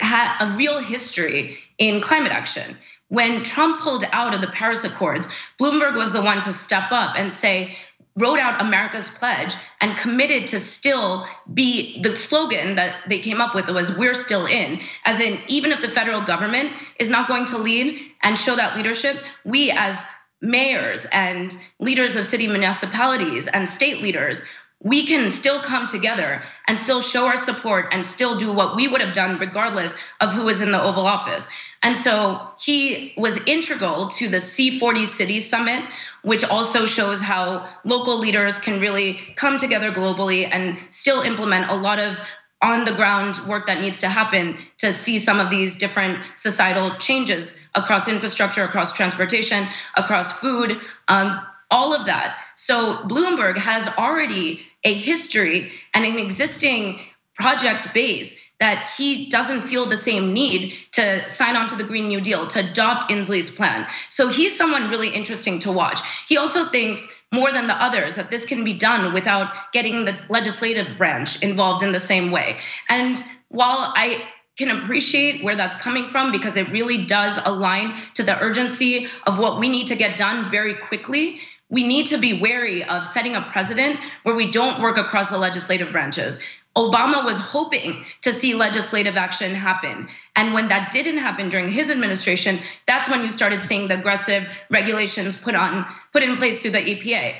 a 0.00 0.54
real 0.56 0.80
history 0.80 1.58
in 1.78 2.00
climate 2.00 2.32
action. 2.32 2.76
When 3.08 3.42
Trump 3.42 3.80
pulled 3.80 4.04
out 4.12 4.34
of 4.34 4.40
the 4.40 4.48
Paris 4.48 4.84
Accords, 4.84 5.28
Bloomberg 5.58 5.94
was 5.94 6.12
the 6.12 6.22
one 6.22 6.40
to 6.42 6.52
step 6.52 6.90
up 6.90 7.16
and 7.16 7.32
say, 7.32 7.76
wrote 8.16 8.38
out 8.40 8.60
America's 8.60 9.08
pledge 9.08 9.54
and 9.80 9.96
committed 9.96 10.48
to 10.48 10.60
still 10.60 11.26
be 11.54 12.02
the 12.02 12.16
slogan 12.16 12.74
that 12.74 12.96
they 13.08 13.20
came 13.20 13.40
up 13.40 13.54
with 13.54 13.70
was 13.70 13.96
we're 13.96 14.14
still 14.14 14.46
in 14.46 14.80
as 15.04 15.20
in 15.20 15.38
even 15.46 15.70
if 15.70 15.80
the 15.80 15.88
federal 15.88 16.20
government 16.20 16.72
is 16.98 17.08
not 17.08 17.28
going 17.28 17.44
to 17.44 17.58
lead 17.58 18.00
and 18.22 18.36
show 18.36 18.56
that 18.56 18.76
leadership 18.76 19.22
we 19.44 19.70
as 19.70 20.02
mayors 20.40 21.06
and 21.12 21.56
leaders 21.78 22.16
of 22.16 22.26
city 22.26 22.46
municipalities 22.46 23.48
and 23.48 23.68
state 23.68 24.00
leaders, 24.02 24.44
we 24.80 25.06
can 25.06 25.30
still 25.30 25.60
come 25.60 25.86
together 25.86 26.42
and 26.68 26.78
still 26.78 27.00
show 27.00 27.26
our 27.26 27.36
support 27.36 27.88
and 27.90 28.06
still 28.06 28.38
do 28.38 28.52
what 28.52 28.76
we 28.76 28.86
would 28.86 29.00
have 29.00 29.12
done 29.12 29.38
regardless 29.38 29.96
of 30.20 30.32
who 30.32 30.44
was 30.44 30.60
in 30.60 30.70
the 30.70 30.80
Oval 30.80 31.06
Office. 31.06 31.50
And 31.82 31.96
so 31.96 32.40
he 32.60 33.14
was 33.16 33.44
integral 33.46 34.08
to 34.08 34.28
the 34.28 34.38
C40 34.38 35.06
City 35.06 35.40
Summit, 35.40 35.84
which 36.22 36.44
also 36.44 36.86
shows 36.86 37.20
how 37.20 37.68
local 37.84 38.18
leaders 38.18 38.58
can 38.58 38.80
really 38.80 39.14
come 39.36 39.58
together 39.58 39.90
globally 39.90 40.48
and 40.50 40.78
still 40.90 41.22
implement 41.22 41.70
a 41.70 41.76
lot 41.76 41.98
of 41.98 42.18
on 42.60 42.84
the 42.84 42.92
ground 42.92 43.38
work 43.46 43.66
that 43.66 43.80
needs 43.80 44.00
to 44.00 44.08
happen 44.08 44.56
to 44.78 44.92
see 44.92 45.18
some 45.18 45.38
of 45.38 45.50
these 45.50 45.76
different 45.76 46.18
societal 46.34 46.90
changes 46.96 47.58
across 47.74 48.08
infrastructure, 48.08 48.64
across 48.64 48.92
transportation, 48.92 49.66
across 49.96 50.40
food, 50.40 50.76
um, 51.06 51.40
all 51.70 51.94
of 51.94 52.06
that. 52.06 52.36
So 52.56 52.98
Bloomberg 53.04 53.58
has 53.58 53.86
already 53.96 54.66
a 54.84 54.92
history 54.92 55.70
and 55.94 56.04
an 56.04 56.18
existing 56.18 57.00
project 57.34 57.94
base 57.94 58.36
that 58.58 58.90
he 58.96 59.28
doesn't 59.28 59.62
feel 59.62 59.86
the 59.86 59.96
same 59.96 60.32
need 60.32 60.74
to 60.90 61.28
sign 61.28 61.54
on 61.54 61.68
to 61.68 61.76
the 61.76 61.84
Green 61.84 62.08
New 62.08 62.20
Deal, 62.20 62.48
to 62.48 62.68
adopt 62.68 63.08
Inslee's 63.08 63.52
plan. 63.52 63.86
So 64.08 64.28
he's 64.28 64.56
someone 64.56 64.90
really 64.90 65.10
interesting 65.10 65.60
to 65.60 65.70
watch. 65.70 66.00
He 66.26 66.36
also 66.36 66.64
thinks 66.64 67.06
more 67.32 67.52
than 67.52 67.66
the 67.66 67.74
others 67.74 68.14
that 68.16 68.30
this 68.30 68.46
can 68.46 68.64
be 68.64 68.72
done 68.72 69.12
without 69.12 69.52
getting 69.72 70.04
the 70.04 70.18
legislative 70.28 70.96
branch 70.96 71.42
involved 71.42 71.82
in 71.82 71.92
the 71.92 72.00
same 72.00 72.30
way. 72.30 72.58
And 72.88 73.22
while 73.48 73.92
I 73.94 74.24
can 74.58 74.76
appreciate 74.76 75.44
where 75.44 75.54
that's 75.54 75.76
coming 75.76 76.06
from 76.06 76.32
because 76.32 76.56
it 76.56 76.68
really 76.70 77.04
does 77.06 77.38
align 77.44 77.94
to 78.14 78.24
the 78.24 78.38
urgency 78.42 79.06
of 79.26 79.38
what 79.38 79.60
we 79.60 79.68
need 79.68 79.86
to 79.86 79.94
get 79.94 80.16
done 80.16 80.50
very 80.50 80.74
quickly. 80.74 81.38
We 81.70 81.86
need 81.86 82.06
to 82.08 82.18
be 82.18 82.40
wary 82.40 82.82
of 82.82 83.06
setting 83.06 83.36
a 83.36 83.42
precedent 83.42 84.00
where 84.24 84.34
we 84.34 84.50
don't 84.50 84.82
work 84.82 84.96
across 84.96 85.30
the 85.30 85.38
legislative 85.38 85.92
branches. 85.92 86.40
Obama 86.76 87.24
was 87.24 87.38
hoping 87.38 88.04
to 88.22 88.32
see 88.32 88.54
legislative 88.54 89.16
action 89.16 89.54
happen. 89.54 90.08
And 90.36 90.54
when 90.54 90.68
that 90.68 90.92
didn't 90.92 91.18
happen 91.18 91.48
during 91.48 91.70
his 91.70 91.90
administration, 91.90 92.60
that's 92.86 93.08
when 93.08 93.22
you 93.22 93.30
started 93.30 93.62
seeing 93.62 93.88
the 93.88 93.98
aggressive 93.98 94.46
regulations 94.70 95.36
put 95.36 95.54
on 95.54 95.86
put 96.12 96.22
in 96.22 96.36
place 96.36 96.60
through 96.60 96.72
the 96.72 96.78
EPA. 96.78 97.34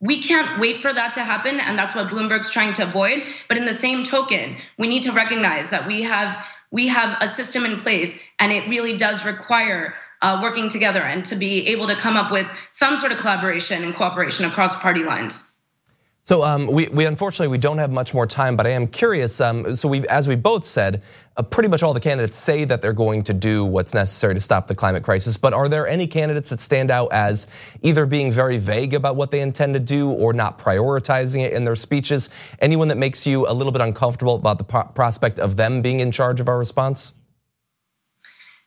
We 0.00 0.20
can't 0.20 0.60
wait 0.60 0.78
for 0.78 0.92
that 0.92 1.14
to 1.14 1.22
happen, 1.22 1.60
and 1.60 1.78
that's 1.78 1.94
what 1.94 2.08
Bloomberg's 2.08 2.50
trying 2.50 2.72
to 2.74 2.82
avoid. 2.82 3.22
But 3.48 3.56
in 3.56 3.64
the 3.64 3.74
same 3.74 4.02
token, 4.02 4.56
we 4.76 4.88
need 4.88 5.04
to 5.04 5.12
recognize 5.12 5.70
that 5.70 5.86
we 5.86 6.02
have 6.02 6.44
we 6.70 6.88
have 6.88 7.16
a 7.20 7.28
system 7.28 7.64
in 7.64 7.80
place, 7.80 8.18
and 8.38 8.50
it 8.50 8.68
really 8.68 8.96
does 8.96 9.24
require 9.24 9.94
uh, 10.22 10.40
working 10.42 10.68
together 10.68 11.02
and 11.02 11.24
to 11.26 11.36
be 11.36 11.68
able 11.68 11.86
to 11.86 11.96
come 11.96 12.16
up 12.16 12.30
with 12.30 12.50
some 12.70 12.96
sort 12.96 13.12
of 13.12 13.18
collaboration 13.18 13.84
and 13.84 13.94
cooperation 13.94 14.44
across 14.44 14.80
party 14.80 15.04
lines. 15.04 15.51
So 16.24 16.44
um, 16.44 16.68
we, 16.68 16.86
we 16.88 17.04
unfortunately 17.04 17.48
we 17.48 17.58
don't 17.58 17.78
have 17.78 17.90
much 17.90 18.14
more 18.14 18.28
time, 18.28 18.56
but 18.56 18.64
I 18.64 18.70
am 18.70 18.86
curious. 18.86 19.40
Um, 19.40 19.74
so 19.74 19.88
we, 19.88 20.06
as 20.06 20.28
we 20.28 20.36
both 20.36 20.64
said, 20.64 21.02
uh, 21.36 21.42
pretty 21.42 21.68
much 21.68 21.82
all 21.82 21.94
the 21.94 22.00
candidates 22.00 22.36
say 22.36 22.64
that 22.64 22.80
they're 22.80 22.92
going 22.92 23.24
to 23.24 23.34
do 23.34 23.64
what's 23.64 23.92
necessary 23.92 24.34
to 24.34 24.40
stop 24.40 24.68
the 24.68 24.74
climate 24.74 25.02
crisis. 25.02 25.36
But 25.36 25.52
are 25.52 25.68
there 25.68 25.88
any 25.88 26.06
candidates 26.06 26.50
that 26.50 26.60
stand 26.60 26.92
out 26.92 27.12
as 27.12 27.48
either 27.82 28.06
being 28.06 28.30
very 28.30 28.58
vague 28.58 28.94
about 28.94 29.16
what 29.16 29.32
they 29.32 29.40
intend 29.40 29.74
to 29.74 29.80
do 29.80 30.10
or 30.10 30.32
not 30.32 30.60
prioritizing 30.60 31.44
it 31.44 31.54
in 31.54 31.64
their 31.64 31.74
speeches? 31.74 32.30
Anyone 32.60 32.86
that 32.88 32.98
makes 32.98 33.26
you 33.26 33.48
a 33.48 33.52
little 33.52 33.72
bit 33.72 33.82
uncomfortable 33.82 34.36
about 34.36 34.58
the 34.58 34.64
prospect 34.64 35.40
of 35.40 35.56
them 35.56 35.82
being 35.82 35.98
in 35.98 36.12
charge 36.12 36.38
of 36.38 36.48
our 36.48 36.58
response? 36.58 37.14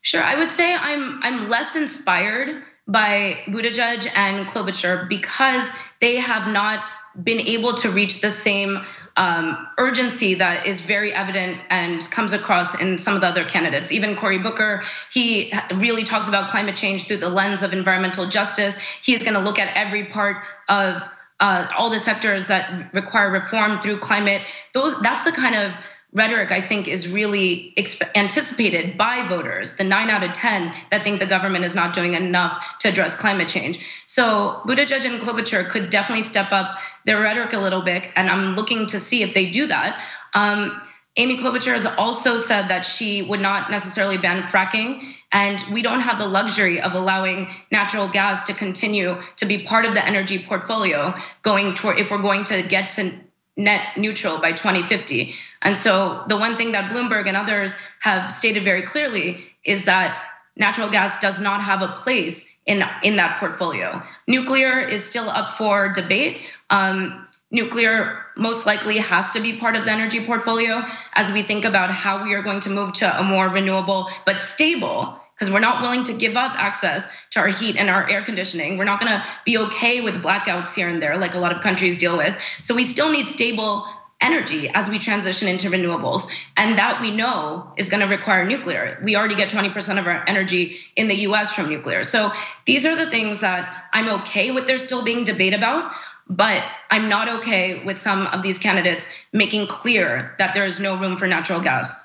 Sure, 0.01 0.21
I 0.21 0.35
would 0.35 0.51
say 0.51 0.75
I'm 0.75 1.19
I'm 1.23 1.49
less 1.49 1.75
inspired 1.75 2.63
by 2.87 3.37
Buttigieg 3.47 4.11
and 4.13 4.47
Klobuchar 4.47 5.09
because 5.09 5.71
they 6.01 6.17
have 6.17 6.51
not 6.51 6.83
been 7.23 7.39
able 7.39 7.73
to 7.75 7.89
reach 7.89 8.21
the 8.21 8.31
same 8.31 8.83
um, 9.17 9.67
urgency 9.77 10.33
that 10.35 10.65
is 10.65 10.81
very 10.81 11.13
evident 11.13 11.61
and 11.69 12.01
comes 12.11 12.33
across 12.33 12.79
in 12.81 12.97
some 12.97 13.15
of 13.15 13.21
the 13.21 13.27
other 13.27 13.45
candidates. 13.45 13.91
Even 13.91 14.15
Cory 14.15 14.37
Booker, 14.37 14.83
he 15.11 15.53
really 15.75 16.03
talks 16.03 16.27
about 16.27 16.49
climate 16.49 16.75
change 16.75 17.07
through 17.07 17.17
the 17.17 17.29
lens 17.29 17.63
of 17.63 17.71
environmental 17.71 18.27
justice. 18.27 18.77
He 19.01 19.13
is 19.13 19.23
going 19.23 19.35
to 19.35 19.39
look 19.39 19.57
at 19.57 19.75
every 19.75 20.05
part 20.05 20.37
of 20.67 21.01
uh, 21.39 21.67
all 21.77 21.89
the 21.89 21.99
sectors 21.99 22.47
that 22.47 22.93
require 22.93 23.29
reform 23.29 23.79
through 23.79 23.99
climate. 23.99 24.41
Those 24.73 24.99
that's 25.01 25.23
the 25.23 25.31
kind 25.31 25.55
of 25.55 25.71
rhetoric 26.13 26.51
I 26.51 26.61
think 26.61 26.87
is 26.87 27.07
really 27.07 27.73
anticipated 28.15 28.97
by 28.97 29.27
voters, 29.27 29.75
the 29.75 29.83
nine 29.83 30.09
out 30.09 30.23
of 30.23 30.31
10 30.31 30.73
that 30.91 31.03
think 31.03 31.19
the 31.19 31.25
government 31.25 31.65
is 31.65 31.75
not 31.75 31.93
doing 31.93 32.13
enough 32.13 32.77
to 32.79 32.89
address 32.89 33.15
climate 33.15 33.49
change. 33.49 33.79
So 34.07 34.61
Buttigieg 34.65 35.03
and 35.05 35.21
Klobuchar 35.21 35.69
could 35.69 35.89
definitely 35.89 36.21
step 36.21 36.51
up 36.51 36.77
their 37.05 37.21
rhetoric 37.21 37.53
a 37.53 37.59
little 37.59 37.81
bit, 37.81 38.07
and 38.15 38.29
I'm 38.29 38.55
looking 38.55 38.87
to 38.87 38.99
see 38.99 39.23
if 39.23 39.33
they 39.33 39.49
do 39.49 39.67
that. 39.67 40.01
Um, 40.33 40.81
Amy 41.17 41.37
Klobuchar 41.37 41.73
has 41.73 41.85
also 41.85 42.35
said 42.35 42.67
that 42.67 42.85
she 42.85 43.21
would 43.21 43.39
not 43.39 43.71
necessarily 43.71 44.17
ban 44.17 44.43
fracking, 44.43 45.15
and 45.31 45.63
we 45.71 45.81
don't 45.81 46.01
have 46.01 46.17
the 46.17 46.27
luxury 46.27 46.81
of 46.81 46.93
allowing 46.93 47.49
natural 47.71 48.07
gas 48.07 48.45
to 48.47 48.53
continue 48.53 49.21
to 49.37 49.45
be 49.45 49.63
part 49.63 49.85
of 49.85 49.93
the 49.93 50.05
energy 50.05 50.39
portfolio 50.39 51.15
going 51.41 51.73
toward 51.73 51.99
if 51.99 52.11
we're 52.11 52.21
going 52.21 52.43
to 52.45 52.63
get 52.63 52.89
to 52.91 53.13
net 53.57 53.97
neutral 53.97 54.39
by 54.39 54.51
2050. 54.51 55.35
And 55.61 55.77
so 55.77 56.23
the 56.27 56.37
one 56.37 56.57
thing 56.57 56.73
that 56.73 56.91
Bloomberg 56.91 57.27
and 57.27 57.37
others 57.37 57.75
have 57.99 58.31
stated 58.31 58.63
very 58.63 58.81
clearly 58.81 59.45
is 59.63 59.85
that 59.85 60.21
natural 60.55 60.89
gas 60.89 61.19
does 61.19 61.39
not 61.39 61.61
have 61.61 61.81
a 61.81 61.87
place 61.87 62.53
in, 62.65 62.83
in 63.03 63.15
that 63.17 63.39
portfolio. 63.39 64.01
Nuclear 64.27 64.79
is 64.79 65.03
still 65.03 65.29
up 65.29 65.51
for 65.51 65.89
debate. 65.89 66.41
Um, 66.69 67.27
nuclear 67.51 68.21
most 68.35 68.65
likely 68.65 68.97
has 68.97 69.31
to 69.31 69.39
be 69.39 69.53
part 69.53 69.75
of 69.75 69.85
the 69.85 69.91
energy 69.91 70.23
portfolio 70.25 70.83
as 71.13 71.31
we 71.31 71.41
think 71.43 71.63
about 71.63 71.91
how 71.91 72.23
we 72.23 72.33
are 72.33 72.41
going 72.41 72.59
to 72.59 72.69
move 72.69 72.93
to 72.93 73.19
a 73.19 73.23
more 73.23 73.47
renewable 73.47 74.09
but 74.25 74.41
stable 74.41 75.19
because 75.35 75.53
we're 75.53 75.59
not 75.59 75.81
willing 75.81 76.03
to 76.03 76.13
give 76.13 76.37
up 76.37 76.53
access 76.55 77.07
to 77.31 77.39
our 77.39 77.47
heat 77.47 77.75
and 77.75 77.89
our 77.89 78.09
air 78.09 78.23
conditioning. 78.23 78.77
We're 78.77 78.85
not 78.85 78.99
going 78.99 79.11
to 79.11 79.25
be 79.45 79.57
okay 79.57 80.01
with 80.01 80.15
blackouts 80.23 80.73
here 80.73 80.87
and 80.87 81.01
there, 81.01 81.17
like 81.17 81.33
a 81.33 81.39
lot 81.39 81.51
of 81.51 81.61
countries 81.61 81.97
deal 81.97 82.15
with. 82.15 82.35
So 82.61 82.73
we 82.73 82.85
still 82.85 83.11
need 83.11 83.27
stable 83.27 83.85
energy 84.21 84.69
as 84.69 84.89
we 84.89 84.97
transition 84.97 85.47
into 85.47 85.69
renewables. 85.69 86.27
And 86.55 86.77
that 86.77 87.01
we 87.01 87.11
know 87.11 87.69
is 87.77 87.89
going 87.89 87.99
to 87.99 88.07
require 88.07 88.45
nuclear. 88.45 88.99
We 89.03 89.15
already 89.15 89.35
get 89.35 89.49
20% 89.49 89.99
of 89.99 90.07
our 90.07 90.23
energy 90.27 90.77
in 90.95 91.09
the 91.09 91.15
US 91.27 91.53
from 91.53 91.69
nuclear. 91.69 92.03
So 92.03 92.31
these 92.65 92.85
are 92.85 92.95
the 92.95 93.09
things 93.09 93.41
that 93.41 93.87
I'm 93.93 94.07
okay 94.21 94.51
with 94.51 94.67
there 94.67 94.77
still 94.77 95.03
being 95.03 95.25
debate 95.25 95.53
about. 95.53 95.91
But 96.27 96.63
I'm 96.89 97.07
not 97.07 97.29
okay 97.29 97.83
with 97.83 97.99
some 97.99 98.25
of 98.27 98.41
these 98.41 98.57
candidates 98.57 99.07
making 99.31 99.67
clear 99.67 100.33
that 100.39 100.55
there 100.55 100.65
is 100.65 100.79
no 100.79 100.97
room 100.97 101.15
for 101.15 101.27
natural 101.27 101.61
gas. 101.61 102.04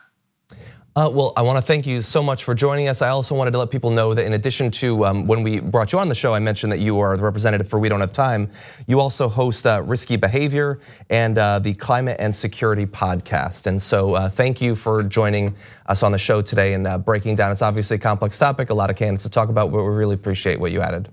Uh, 0.96 1.08
well, 1.12 1.32
I 1.36 1.42
want 1.42 1.56
to 1.56 1.62
thank 1.62 1.86
you 1.86 2.02
so 2.02 2.20
much 2.20 2.42
for 2.42 2.52
joining 2.52 2.88
us. 2.88 3.00
I 3.00 3.10
also 3.10 3.34
wanted 3.36 3.52
to 3.52 3.58
let 3.58 3.70
people 3.70 3.90
know 3.90 4.12
that 4.12 4.24
in 4.26 4.32
addition 4.32 4.72
to 4.72 5.06
um, 5.06 5.26
when 5.28 5.44
we 5.44 5.60
brought 5.60 5.92
you 5.92 6.00
on 6.00 6.08
the 6.08 6.16
show, 6.16 6.34
I 6.34 6.40
mentioned 6.40 6.72
that 6.72 6.80
you 6.80 6.98
are 6.98 7.16
the 7.16 7.22
representative 7.22 7.68
for 7.68 7.78
We 7.78 7.88
Don't 7.88 8.00
Have 8.00 8.10
Time. 8.10 8.50
You 8.88 8.98
also 8.98 9.28
host 9.28 9.66
uh, 9.66 9.82
Risky 9.84 10.16
Behavior 10.16 10.80
and 11.08 11.38
uh, 11.38 11.60
the 11.60 11.74
Climate 11.74 12.16
and 12.18 12.34
Security 12.34 12.86
podcast. 12.86 13.66
And 13.66 13.80
so 13.80 14.14
uh, 14.14 14.30
thank 14.30 14.60
you 14.60 14.74
for 14.74 15.04
joining 15.04 15.54
us 15.86 16.02
on 16.02 16.10
the 16.10 16.18
show 16.18 16.42
today 16.42 16.74
and 16.74 16.84
uh, 16.88 16.98
breaking 16.98 17.36
down. 17.36 17.52
It's 17.52 17.62
obviously 17.62 17.94
a 17.94 18.00
complex 18.00 18.36
topic, 18.36 18.70
a 18.70 18.74
lot 18.74 18.90
of 18.90 18.96
candidates 18.96 19.22
to 19.22 19.30
talk 19.30 19.48
about, 19.48 19.70
but 19.70 19.84
we 19.84 19.94
really 19.94 20.16
appreciate 20.16 20.58
what 20.58 20.72
you 20.72 20.80
added. 20.80 21.08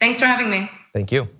Thanks 0.00 0.20
for 0.20 0.26
having 0.26 0.50
me. 0.50 0.70
Thank 0.92 1.12
you. 1.12 1.35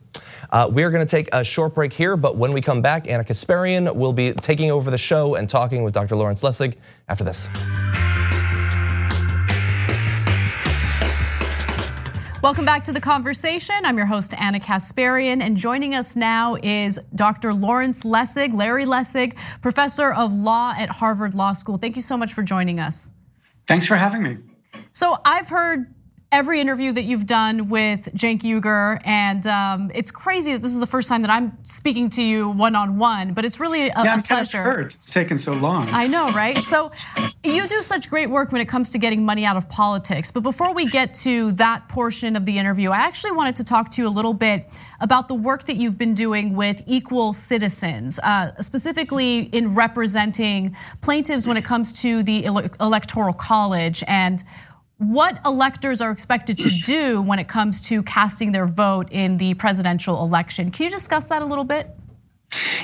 Uh, 0.51 0.69
we're 0.71 0.91
going 0.91 1.05
to 1.05 1.11
take 1.11 1.29
a 1.33 1.43
short 1.43 1.75
break 1.75 1.93
here, 1.93 2.17
but 2.17 2.37
when 2.37 2.53
we 2.53 2.61
come 2.61 2.83
back, 2.83 3.09
Ana 3.09 3.25
Kasparian 3.25 3.95
will 3.95 4.13
be 4.13 4.33
taking 4.33 4.71
over 4.71 4.91
the 4.91 4.99
show 4.99 5.35
and 5.35 5.49
talking 5.49 5.83
with 5.83 5.95
Dr. 5.95 6.17
Lawrence 6.17 6.43
Lessig 6.43 6.77
after 7.09 7.25
this. 7.25 7.49
Welcome 12.43 12.65
back 12.65 12.85
to 12.85 12.93
the 12.93 13.01
conversation. 13.01 13.75
I'm 13.85 13.97
your 13.97 14.07
host, 14.07 14.33
Ana 14.35 14.61
Kasparian, 14.61 15.43
and 15.43 15.57
joining 15.57 15.97
us 15.97 16.15
now 16.15 16.57
is 16.63 16.97
Dr. 17.17 17.53
Lawrence 17.53 18.05
Lessig, 18.05 18.55
Larry 18.55 18.85
Lessig, 18.85 19.37
professor 19.63 20.13
of 20.13 20.33
law 20.33 20.73
at 20.79 20.89
Harvard 20.89 21.35
Law 21.35 21.55
School. 21.55 21.77
Thank 21.77 21.97
you 21.97 22.03
so 22.03 22.17
much 22.17 22.35
for 22.35 22.45
joining 22.45 22.79
us. 22.79 23.11
Thanks 23.67 23.85
for 23.85 23.97
having 23.97 24.23
me. 24.23 24.37
So, 24.93 25.17
I've 25.25 25.49
heard 25.49 25.93
every 26.33 26.61
interview 26.61 26.93
that 26.93 27.05
you've 27.05 27.27
done 27.27 27.69
with 27.69 28.13
Cenk 28.17 28.43
Uygur, 28.43 29.01
and 29.05 29.47
um, 29.47 29.91
it's 29.95 30.11
crazy 30.11 30.53
that 30.53 30.63
this 30.63 30.73
is 30.73 30.81
the 30.81 30.87
first 30.87 31.09
time 31.09 31.23
that 31.23 31.31
I'm 31.31 31.57
speaking 31.65 32.11
to 32.11 32.23
you 32.23 32.49
one 32.51 32.75
on 32.75 32.99
one. 32.99 33.33
But 33.33 33.45
it's 33.45 33.61
really 33.61 33.83
a, 33.83 33.87
yeah, 33.87 34.13
I'm 34.13 34.19
a 34.21 34.23
pleasure. 34.23 34.59
Kind 34.59 34.69
of 34.69 34.75
hurt. 34.75 34.95
It's 34.95 35.11
taken 35.11 35.39
so 35.39 35.53
long. 35.53 35.89
I 35.91 36.07
know, 36.07 36.31
right? 36.33 36.57
So 36.59 36.91
you 37.45 37.67
do 37.69 37.81
such 37.81 38.11
great 38.11 38.29
work 38.29 38.53
when 38.53 38.61
it 38.61 38.69
comes 38.69 38.91
to 38.91 38.99
getting 38.99 39.25
money 39.25 39.45
out 39.45 39.57
of 39.57 39.69
politics. 39.69 40.31
But 40.31 40.41
before 40.41 40.75
we 40.75 40.87
get 40.87 41.15
to 41.15 41.53
that 41.53 41.89
portion 41.89 42.35
of 42.35 42.45
the 42.45 42.59
interview, 42.59 42.91
I 42.91 42.99
actually 42.99 43.33
wanted 43.33 43.57
to 43.57 43.65
talk 43.65 43.91
to 43.93 44.03
you 44.03 44.09
a 44.09 44.11
little 44.11 44.35
bit 44.35 44.67
about 45.01 45.29
the 45.29 45.35
work 45.35 45.65
that 45.65 45.77
you've 45.77 45.99
been 45.99 46.15
doing 46.15 46.57
with 46.57 46.83
equal 46.87 47.33
citizens, 47.33 48.19
uh, 48.21 48.61
specifically 48.61 49.41
in 49.53 49.75
representing 49.75 50.77
plaintiffs 51.03 51.47
when 51.47 51.57
it 51.57 51.65
comes 51.65 51.93
to 52.01 52.23
the 52.23 52.45
electoral 52.45 53.33
college 53.33 54.03
and 54.09 54.43
what 54.99 55.39
electors 55.45 56.01
are 56.01 56.11
expected 56.11 56.59
to 56.59 56.71
do 56.71 57.21
when 57.21 57.39
it 57.39 57.49
comes 57.49 57.81
to 57.83 58.03
casting 58.05 58.53
their 58.53 58.67
vote 58.67 59.09
in 59.11 59.37
the 59.37 59.55
presidential 59.55 60.25
election. 60.25 60.71
Can 60.71 60.85
you 60.85 60.91
discuss 60.91 61.27
that 61.27 61.43
a 61.43 61.45
little 61.45 61.65
bit? 61.65 61.91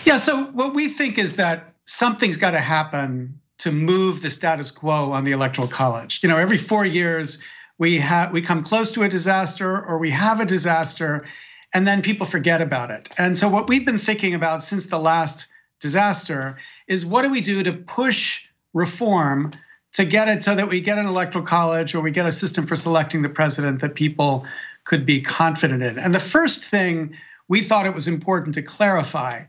Yeah, 0.05 0.19
so 0.19 0.45
what 0.47 0.75
we 0.75 0.89
think 0.89 1.19
is 1.19 1.37
that 1.37 1.75
something's 1.87 2.37
got 2.37 2.51
to 2.51 2.61
happen 2.61 3.41
to 3.59 3.73
move 3.73 4.23
the 4.23 4.29
status 4.29 4.71
quo 4.71 5.13
on 5.13 5.25
the 5.25 5.33
electoral 5.33 5.69
college. 5.69 6.21
You 6.23 6.29
know, 6.29 6.37
every 6.37 6.57
4 6.57 6.85
years 6.85 7.39
we 7.79 7.97
have 7.99 8.33
we 8.33 8.43
come 8.43 8.63
close 8.63 8.91
to 8.91 9.03
a 9.05 9.09
disaster 9.09 9.83
or 9.87 9.99
we 9.99 10.11
have 10.11 10.41
a 10.41 10.45
disaster 10.45 11.25
and 11.73 11.87
then 11.87 12.03
people 12.03 12.27
forget 12.27 12.61
about 12.61 12.91
it. 12.91 13.09
And 13.19 13.39
so 13.39 13.49
what 13.49 13.69
we've 13.69 13.87
been 13.87 13.99
thinking 13.99 14.35
about 14.35 14.63
since 14.63 14.87
the 14.87 14.99
last 14.99 15.47
disaster 15.81 16.59
is 16.87 17.07
what 17.07 17.23
do 17.23 17.31
we 17.31 17.41
do 17.41 17.63
to 17.63 17.73
push 17.73 18.47
reform 18.75 19.53
to 19.93 20.05
get 20.05 20.29
it 20.29 20.43
so 20.43 20.55
that 20.55 20.69
we 20.69 20.81
get 20.81 20.99
an 20.99 21.07
electoral 21.07 21.45
college 21.45 21.95
or 21.95 22.01
we 22.01 22.11
get 22.11 22.27
a 22.27 22.33
system 22.33 22.67
for 22.67 22.77
selecting 22.77 23.23
the 23.23 23.29
president 23.29 23.81
that 23.81 23.95
people 23.95 24.47
could 24.85 25.05
be 25.05 25.21
confident 25.21 25.83
in. 25.83 25.99
And 25.99 26.15
the 26.15 26.21
first 26.21 26.65
thing 26.65 27.17
we 27.49 27.61
thought 27.61 27.87
it 27.87 27.95
was 27.95 28.09
important 28.09 28.55
to 28.55 28.63
clarify 28.63 29.45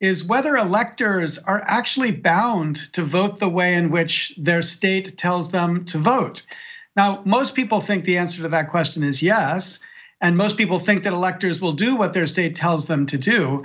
is 0.00 0.24
whether 0.24 0.56
electors 0.56 1.38
are 1.38 1.62
actually 1.66 2.10
bound 2.10 2.92
to 2.92 3.02
vote 3.02 3.38
the 3.38 3.48
way 3.48 3.74
in 3.74 3.90
which 3.90 4.34
their 4.36 4.62
state 4.62 5.16
tells 5.16 5.50
them 5.50 5.84
to 5.84 5.98
vote. 5.98 6.42
Now, 6.96 7.22
most 7.24 7.54
people 7.54 7.80
think 7.80 8.04
the 8.04 8.18
answer 8.18 8.42
to 8.42 8.48
that 8.48 8.68
question 8.68 9.02
is 9.04 9.22
yes, 9.22 9.78
and 10.20 10.36
most 10.36 10.56
people 10.56 10.78
think 10.78 11.04
that 11.04 11.12
electors 11.12 11.60
will 11.60 11.72
do 11.72 11.96
what 11.96 12.14
their 12.14 12.26
state 12.26 12.56
tells 12.56 12.86
them 12.86 13.06
to 13.06 13.18
do. 13.18 13.62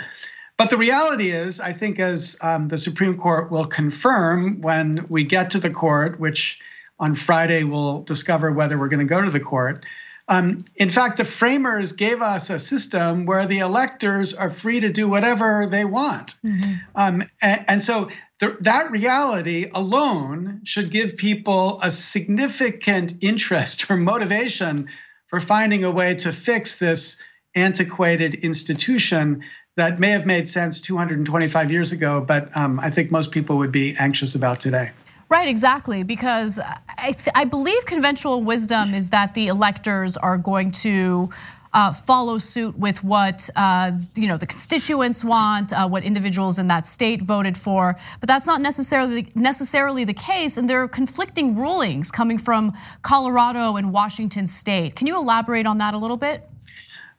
But 0.58 0.72
the 0.72 0.78
reality 0.78 1.30
is, 1.30 1.60
I 1.60 1.74
think, 1.74 2.00
as 2.00 2.36
um, 2.42 2.68
the 2.68 2.78
Supreme 2.78 3.16
Court 3.16 3.52
will 3.52 3.68
confirm 3.68 4.62
when 4.62 5.06
we 5.08 5.24
get 5.24 5.52
to 5.52 5.60
the 5.60 5.70
court, 5.70 6.20
which 6.20 6.60
on 7.00 7.14
Friday 7.14 7.64
we'll 7.64 8.02
discover 8.02 8.52
whether 8.52 8.78
we're 8.78 8.88
going 8.88 9.06
to 9.08 9.14
go 9.14 9.22
to 9.22 9.30
the 9.30 9.40
court. 9.40 9.86
Um, 10.30 10.58
in 10.76 10.90
fact, 10.90 11.18
the 11.18 11.26
framers 11.26 11.94
gave 11.94 12.22
us 12.22 12.50
a 12.50 12.60
system 12.60 13.26
where 13.26 13.46
the 13.46 13.60
electors 13.60 14.34
are 14.34 14.50
free 14.50 14.80
to 14.82 14.92
do 14.92 15.08
whatever 15.08 15.68
they 15.68 15.86
want. 15.86 16.36
Mm-hmm. 16.44 16.74
Um, 16.96 17.24
and, 17.42 17.66
and, 17.68 17.84
so 17.84 18.10
the, 18.40 18.58
that 18.62 18.92
reality 18.92 19.70
alone 19.74 20.62
should 20.66 20.92
give 20.92 21.16
people 21.16 21.80
a 21.82 21.92
significant 21.92 23.14
interest 23.22 23.90
or 23.90 23.96
motivation 23.96 24.90
for 25.28 25.40
finding 25.40 25.86
a 25.86 25.92
way 25.92 26.16
to 26.16 26.34
fix 26.34 26.78
this 26.78 27.22
antiquated 27.56 28.34
institution 28.34 29.44
that 29.78 30.00
may 30.00 30.10
have 30.10 30.26
made 30.26 30.48
sense 30.48 30.82
225 30.82 31.72
years 31.72 31.92
ago, 31.92 32.20
but 32.20 32.56
um, 32.58 32.80
I 32.80 32.90
think 32.90 33.12
most 33.12 33.32
people 33.32 33.58
would 33.58 33.72
be 33.72 33.96
anxious 34.00 34.34
about 34.36 34.60
today. 34.60 34.90
Right, 35.30 35.48
exactly, 35.48 36.04
because 36.04 36.60
I, 36.98 37.16
I 37.36 37.46
believe 37.46 37.86
conventional 37.86 38.44
wisdom 38.44 38.94
is 38.94 39.12
that 39.12 39.34
the 39.36 39.48
electors 39.48 40.18
are 40.18 40.38
going 40.38 40.72
to 40.72 41.30
uh, 41.74 41.94
follow 41.94 42.40
suit 42.40 42.76
with 42.80 43.04
what 43.04 43.50
uh, 43.56 43.92
you 44.16 44.28
know 44.28 44.38
the 44.38 44.48
constituents 44.48 45.24
want, 45.24 45.74
uh, 45.74 45.88
what 45.88 46.02
individuals 46.04 46.58
in 46.58 46.68
that 46.70 46.88
state 46.88 47.22
voted 47.22 47.58
for. 47.58 47.96
But 48.20 48.28
that's 48.28 48.48
not 48.48 48.62
necessarily 48.62 49.28
necessarily 49.36 50.06
the 50.06 50.14
case, 50.14 50.58
and 50.58 50.68
there 50.68 50.82
are 50.82 50.88
conflicting 50.88 51.56
rulings 51.56 52.10
coming 52.10 52.40
from 52.40 52.76
Colorado 53.04 53.76
and 53.76 53.92
Washington 53.92 54.48
State. 54.48 54.96
Can 54.96 55.06
you 55.06 55.18
elaborate 55.18 55.68
on 55.68 55.78
that 55.80 55.94
a 55.94 55.98
little 55.98 56.18
bit? 56.18 56.50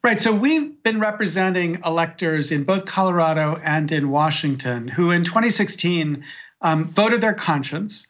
Right. 0.08 0.18
So 0.18 0.32
we've 0.32 0.82
been 0.82 1.00
representing 1.00 1.82
electors 1.84 2.50
in 2.50 2.64
both 2.64 2.86
Colorado 2.86 3.60
and 3.62 3.92
in 3.92 4.08
Washington 4.08 4.88
who 4.88 5.10
in 5.10 5.22
2016 5.22 6.24
um, 6.62 6.88
voted 6.88 7.20
their 7.20 7.34
conscience 7.34 8.06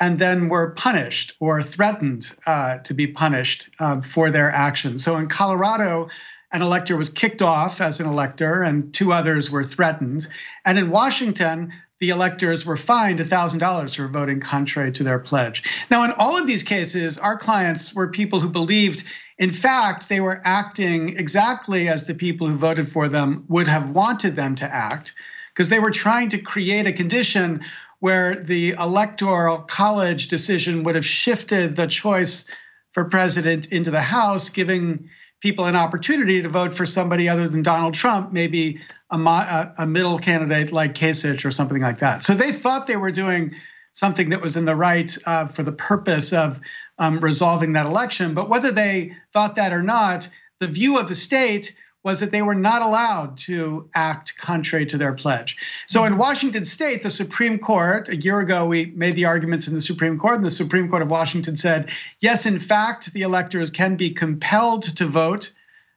and 0.00 0.16
then 0.16 0.48
were 0.48 0.70
punished 0.70 1.32
or 1.40 1.60
threatened 1.60 2.30
uh, 2.46 2.78
to 2.84 2.94
be 2.94 3.08
punished 3.08 3.68
um, 3.80 4.00
for 4.00 4.30
their 4.30 4.48
actions. 4.48 5.02
So 5.02 5.16
in 5.16 5.26
Colorado, 5.26 6.08
an 6.52 6.62
elector 6.62 6.96
was 6.96 7.10
kicked 7.10 7.42
off 7.42 7.80
as 7.80 7.98
an 7.98 8.06
elector, 8.06 8.62
and 8.62 8.94
two 8.94 9.12
others 9.12 9.50
were 9.50 9.64
threatened. 9.64 10.28
And 10.64 10.78
in 10.78 10.90
Washington, 10.90 11.72
the 12.00 12.08
electors 12.08 12.64
were 12.64 12.76
fined 12.76 13.18
$1,000 13.18 13.96
for 13.96 14.08
voting 14.08 14.40
contrary 14.40 14.90
to 14.92 15.04
their 15.04 15.18
pledge. 15.18 15.62
Now, 15.90 16.02
in 16.04 16.12
all 16.18 16.36
of 16.36 16.46
these 16.46 16.62
cases, 16.62 17.18
our 17.18 17.36
clients 17.36 17.94
were 17.94 18.08
people 18.08 18.40
who 18.40 18.48
believed, 18.48 19.04
in 19.38 19.50
fact, 19.50 20.08
they 20.08 20.20
were 20.20 20.40
acting 20.44 21.16
exactly 21.18 21.88
as 21.88 22.06
the 22.06 22.14
people 22.14 22.46
who 22.46 22.54
voted 22.54 22.88
for 22.88 23.08
them 23.08 23.44
would 23.48 23.68
have 23.68 23.90
wanted 23.90 24.34
them 24.34 24.54
to 24.56 24.64
act, 24.64 25.14
because 25.52 25.68
they 25.68 25.78
were 25.78 25.90
trying 25.90 26.28
to 26.30 26.38
create 26.38 26.86
a 26.86 26.92
condition 26.92 27.62
where 27.98 28.34
the 28.34 28.70
electoral 28.70 29.58
college 29.58 30.28
decision 30.28 30.84
would 30.84 30.94
have 30.94 31.04
shifted 31.04 31.76
the 31.76 31.86
choice 31.86 32.46
for 32.92 33.04
president 33.04 33.70
into 33.70 33.90
the 33.90 34.00
House, 34.00 34.48
giving 34.48 35.08
people 35.40 35.66
an 35.66 35.76
opportunity 35.76 36.40
to 36.40 36.48
vote 36.48 36.74
for 36.74 36.86
somebody 36.86 37.28
other 37.28 37.46
than 37.46 37.62
Donald 37.62 37.92
Trump, 37.92 38.32
maybe 38.32 38.80
a, 39.10 39.74
a 39.78 39.86
middle 39.86 40.18
candidate 40.18 40.72
like 40.72 40.94
Kasich 40.94 41.44
or 41.44 41.50
something 41.50 41.82
like 41.82 41.98
that. 41.98 42.24
So 42.24 42.34
they 42.34 42.52
thought 42.52 42.86
they 42.86 42.96
were 42.96 43.10
doing 43.10 43.54
something 43.92 44.30
that 44.30 44.40
was 44.40 44.56
in 44.56 44.64
the 44.64 44.76
right 44.76 45.16
uh, 45.26 45.46
for 45.46 45.62
the 45.62 45.72
purpose 45.72 46.32
of 46.32 46.60
um, 46.98 47.20
resolving 47.20 47.72
that 47.72 47.86
election. 47.86 48.34
But 48.34 48.48
whether 48.48 48.70
they 48.70 49.16
thought 49.32 49.56
that 49.56 49.72
or 49.72 49.82
not, 49.82 50.28
the 50.60 50.68
view 50.68 50.98
of 50.98 51.08
the 51.08 51.14
state 51.14 51.76
was 52.02 52.20
that 52.20 52.30
they 52.30 52.40
were 52.40 52.54
not 52.54 52.80
allowed 52.80 53.36
to 53.36 53.88
act 53.94 54.36
contrary 54.38 54.86
to 54.86 54.96
their 54.96 55.12
pledge. 55.12 55.56
So 55.86 56.04
in. 56.04 56.16
Washington 56.16 56.64
state, 56.64 57.02
the 57.02 57.10
Supreme 57.10 57.58
Court, 57.58 58.08
a 58.08 58.16
year 58.16 58.40
ago, 58.40 58.66
we 58.66 58.86
made 58.94 59.16
the 59.16 59.24
arguments 59.26 59.68
in 59.68 59.74
the 59.74 59.80
Supreme 59.80 60.18
Court, 60.18 60.36
and 60.36 60.44
the 60.44 60.50
Supreme 60.50 60.88
Court 60.88 61.02
of 61.02 61.10
Washington 61.10 61.56
said, 61.56 61.90
yes, 62.20 62.46
in 62.46 62.58
fact, 62.58 63.12
the 63.12 63.22
electors 63.22 63.70
can 63.70 63.96
be 63.96 64.10
compelled 64.10 64.82
to 64.96 65.06
vote 65.06 65.52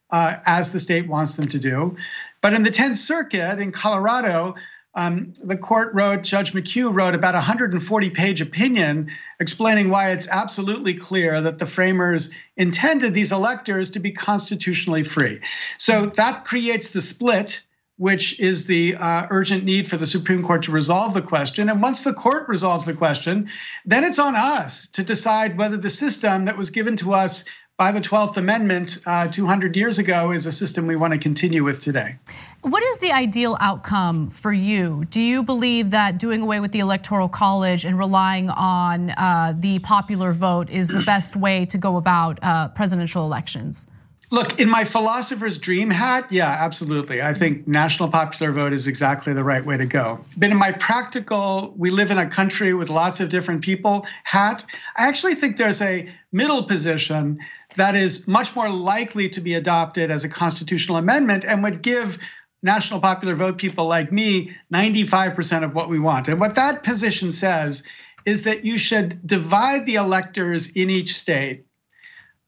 uh, 0.09 0.35
as 0.45 0.71
the 0.71 0.79
state 0.79 1.07
wants 1.07 1.35
them 1.35 1.47
to 1.47 1.59
do. 1.59 1.95
But 2.43 2.53
in 2.53 2.63
the 2.63 2.69
10th 2.69 2.97
Circuit 2.97 3.57
in 3.61 3.71
Colorado, 3.71 4.55
um, 4.95 5.31
the 5.41 5.55
court 5.55 5.93
wrote, 5.93 6.23
Judge 6.23 6.51
McHugh 6.51 6.93
wrote 6.93 7.15
about 7.15 7.35
a 7.35 7.37
140 7.37 8.09
page 8.09 8.41
opinion 8.41 9.09
explaining 9.39 9.89
why 9.89 10.11
it's 10.11 10.27
absolutely 10.27 10.93
clear 10.93 11.41
that 11.41 11.57
the 11.57 11.65
framers 11.65 12.31
intended 12.57 13.13
these 13.13 13.31
electors 13.31 13.89
to 13.91 13.99
be 13.99 14.11
constitutionally 14.11 15.03
free. 15.03 15.39
So 15.77 16.07
that 16.07 16.43
creates 16.43 16.89
the 16.89 16.99
split, 16.99 17.63
which 17.95 18.37
is 18.41 18.67
the 18.67 18.97
uh, 18.99 19.27
urgent 19.29 19.63
need 19.63 19.87
for 19.87 19.95
the 19.95 20.05
Supreme 20.05 20.43
Court 20.43 20.63
to 20.63 20.71
resolve 20.73 21.13
the 21.13 21.21
question. 21.21 21.69
And 21.69 21.81
once 21.81 22.03
the 22.03 22.13
court 22.13 22.49
resolves 22.49 22.85
the 22.85 22.93
question, 22.93 23.49
then 23.85 24.03
it's 24.03 24.19
on 24.19 24.35
us 24.35 24.87
to 24.89 25.03
decide 25.03 25.57
whether 25.57 25.77
the 25.77 25.89
system 25.89 26.43
that 26.45 26.57
was 26.57 26.71
given 26.71 26.97
to 26.97 27.13
us 27.13 27.45
by 27.83 27.91
the 27.91 27.99
12th 27.99 28.37
Amendment 28.37 28.97
uh, 29.05 29.27
200 29.27 29.75
years 29.75 29.97
ago 29.97 30.31
is 30.31 30.45
a 30.45 30.53
system 30.53 30.87
we 30.87 30.95
want 30.95 31.11
to 31.11 31.19
continue 31.19 31.65
with 31.65 31.81
today. 31.81 32.15
What 32.61 32.81
is 32.81 32.99
the 32.99 33.11
ideal 33.11 33.57
outcome 33.59 34.29
for 34.29 34.53
you? 34.53 35.03
Do 35.09 35.19
you 35.19 35.43
believe 35.43 35.89
that 35.89 36.17
doing 36.17 36.41
away 36.41 36.61
with 36.61 36.71
the 36.71 36.79
Electoral 36.79 37.27
College 37.27 37.83
and 37.83 37.99
relying 37.99 38.49
on 38.49 39.09
uh, 39.09 39.53
the 39.59 39.79
popular 39.79 40.31
vote 40.31 40.69
is 40.69 40.87
the 40.87 41.01
best 41.05 41.35
way 41.35 41.65
to 41.65 41.77
go 41.77 41.97
about 41.97 42.39
uh, 42.41 42.69
presidential 42.69 43.25
elections? 43.25 43.87
Look, 44.31 44.59
in 44.59 44.69
my 44.69 44.83
philosopher's 44.83 45.57
dream 45.57 45.91
hat, 45.91 46.31
yeah, 46.31 46.57
absolutely. 46.59 47.21
I 47.21 47.33
think 47.33 47.67
national 47.67 48.09
popular 48.09 48.51
vote 48.51 48.73
is 48.73 48.87
exactly 48.87 49.33
the 49.33 49.43
right 49.43 49.63
way 49.63 49.77
to 49.77 49.85
go. 49.85 50.23
But 50.37 50.49
in 50.49 50.57
my 50.57 50.71
practical, 50.71 51.71
we 51.77 51.91
live 51.91 52.09
in 52.09 52.17
a 52.17 52.25
country 52.25 52.73
with 52.73 52.89
lots 52.89 53.19
of 53.19 53.29
different 53.29 53.61
people 53.61 54.07
hat, 54.23 54.65
I 54.97 55.07
actually 55.07 55.35
think 55.35 55.57
there's 55.57 55.81
a 55.81 56.09
middle 56.31 56.63
position 56.63 57.37
that 57.75 57.95
is 57.95 58.27
much 58.27 58.55
more 58.55 58.69
likely 58.69 59.29
to 59.29 59.41
be 59.41 59.53
adopted 59.53 60.11
as 60.11 60.23
a 60.23 60.29
constitutional 60.29 60.97
amendment 60.97 61.45
and 61.45 61.63
would 61.63 61.81
give 61.81 62.17
national 62.61 62.99
popular 62.99 63.35
vote 63.35 63.57
people 63.57 63.85
like 63.85 64.11
me 64.11 64.55
95% 64.73 65.63
of 65.63 65.75
what 65.75 65.89
we 65.89 65.99
want. 65.99 66.27
And 66.27 66.39
what 66.39 66.55
that 66.55 66.83
position 66.83 67.31
says 67.31 67.83
is 68.25 68.43
that 68.43 68.63
you 68.63 68.77
should 68.77 69.25
divide 69.25 69.85
the 69.85 69.95
electors 69.95 70.69
in 70.69 70.89
each 70.89 71.13
state 71.15 71.65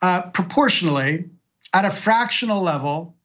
uh, 0.02 0.30
proportionally 0.32 1.26
at 1.74 1.84
a 1.84 1.90
fractional 1.90 2.62
level, 2.62 3.16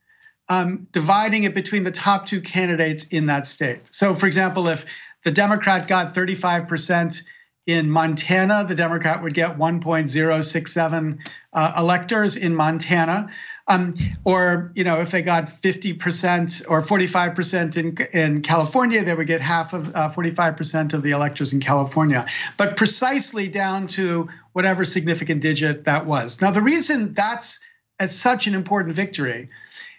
um, 0.49 0.89
dividing 0.91 1.45
it 1.45 1.55
between 1.55 1.85
the 1.85 1.93
top 1.93 2.27
two 2.27 2.41
candidates 2.41 3.05
in 3.05 3.27
that 3.27 3.47
state. 3.47 3.95
So, 3.95 4.15
for 4.17 4.27
example, 4.27 4.67
if 4.67 4.85
the 5.23 5.31
Democrat 5.31 5.87
got 5.87 6.15
35% 6.15 7.23
in 7.67 7.91
Montana, 7.91 8.65
the 8.67 8.75
Democrat 8.75 9.23
would 9.23 9.35
get 9.35 9.59
1.067 9.59 11.19
uh, 11.53 11.73
electors 11.79 12.37
in 12.37 12.55
Montana. 12.55 13.31
Um, 13.69 13.95
or 14.25 14.73
you 14.75 14.83
know, 14.83 15.01
if 15.01 15.11
they 15.11 15.23
got 15.23 15.45
50% 15.45 16.69
or 16.69 16.81
45% 16.81 17.77
in 17.77 17.97
in 18.13 18.43
California, 18.43 19.05
they 19.05 19.15
would 19.15 19.29
get 19.29 19.41
half 19.41 19.73
of 19.73 19.95
uh, 19.95 20.09
45% 20.09 20.93
of 20.93 21.03
the 21.03 21.13
electors 21.13 21.53
in 21.53 21.61
California. 21.61 22.27
But 22.57 22.77
precisely 22.77 23.47
down 23.47 23.87
to 23.89 24.29
whatever 24.55 24.85
significant 24.85 25.41
digit 25.41 25.85
that 25.85 26.07
was. 26.07 26.41
Now, 26.41 26.51
the 26.51 26.63
reason 26.63 27.15
that's 27.15 27.61
as 28.01 28.19
such 28.19 28.49
an 28.49 28.55
important 28.55 28.97
victory 28.97 29.49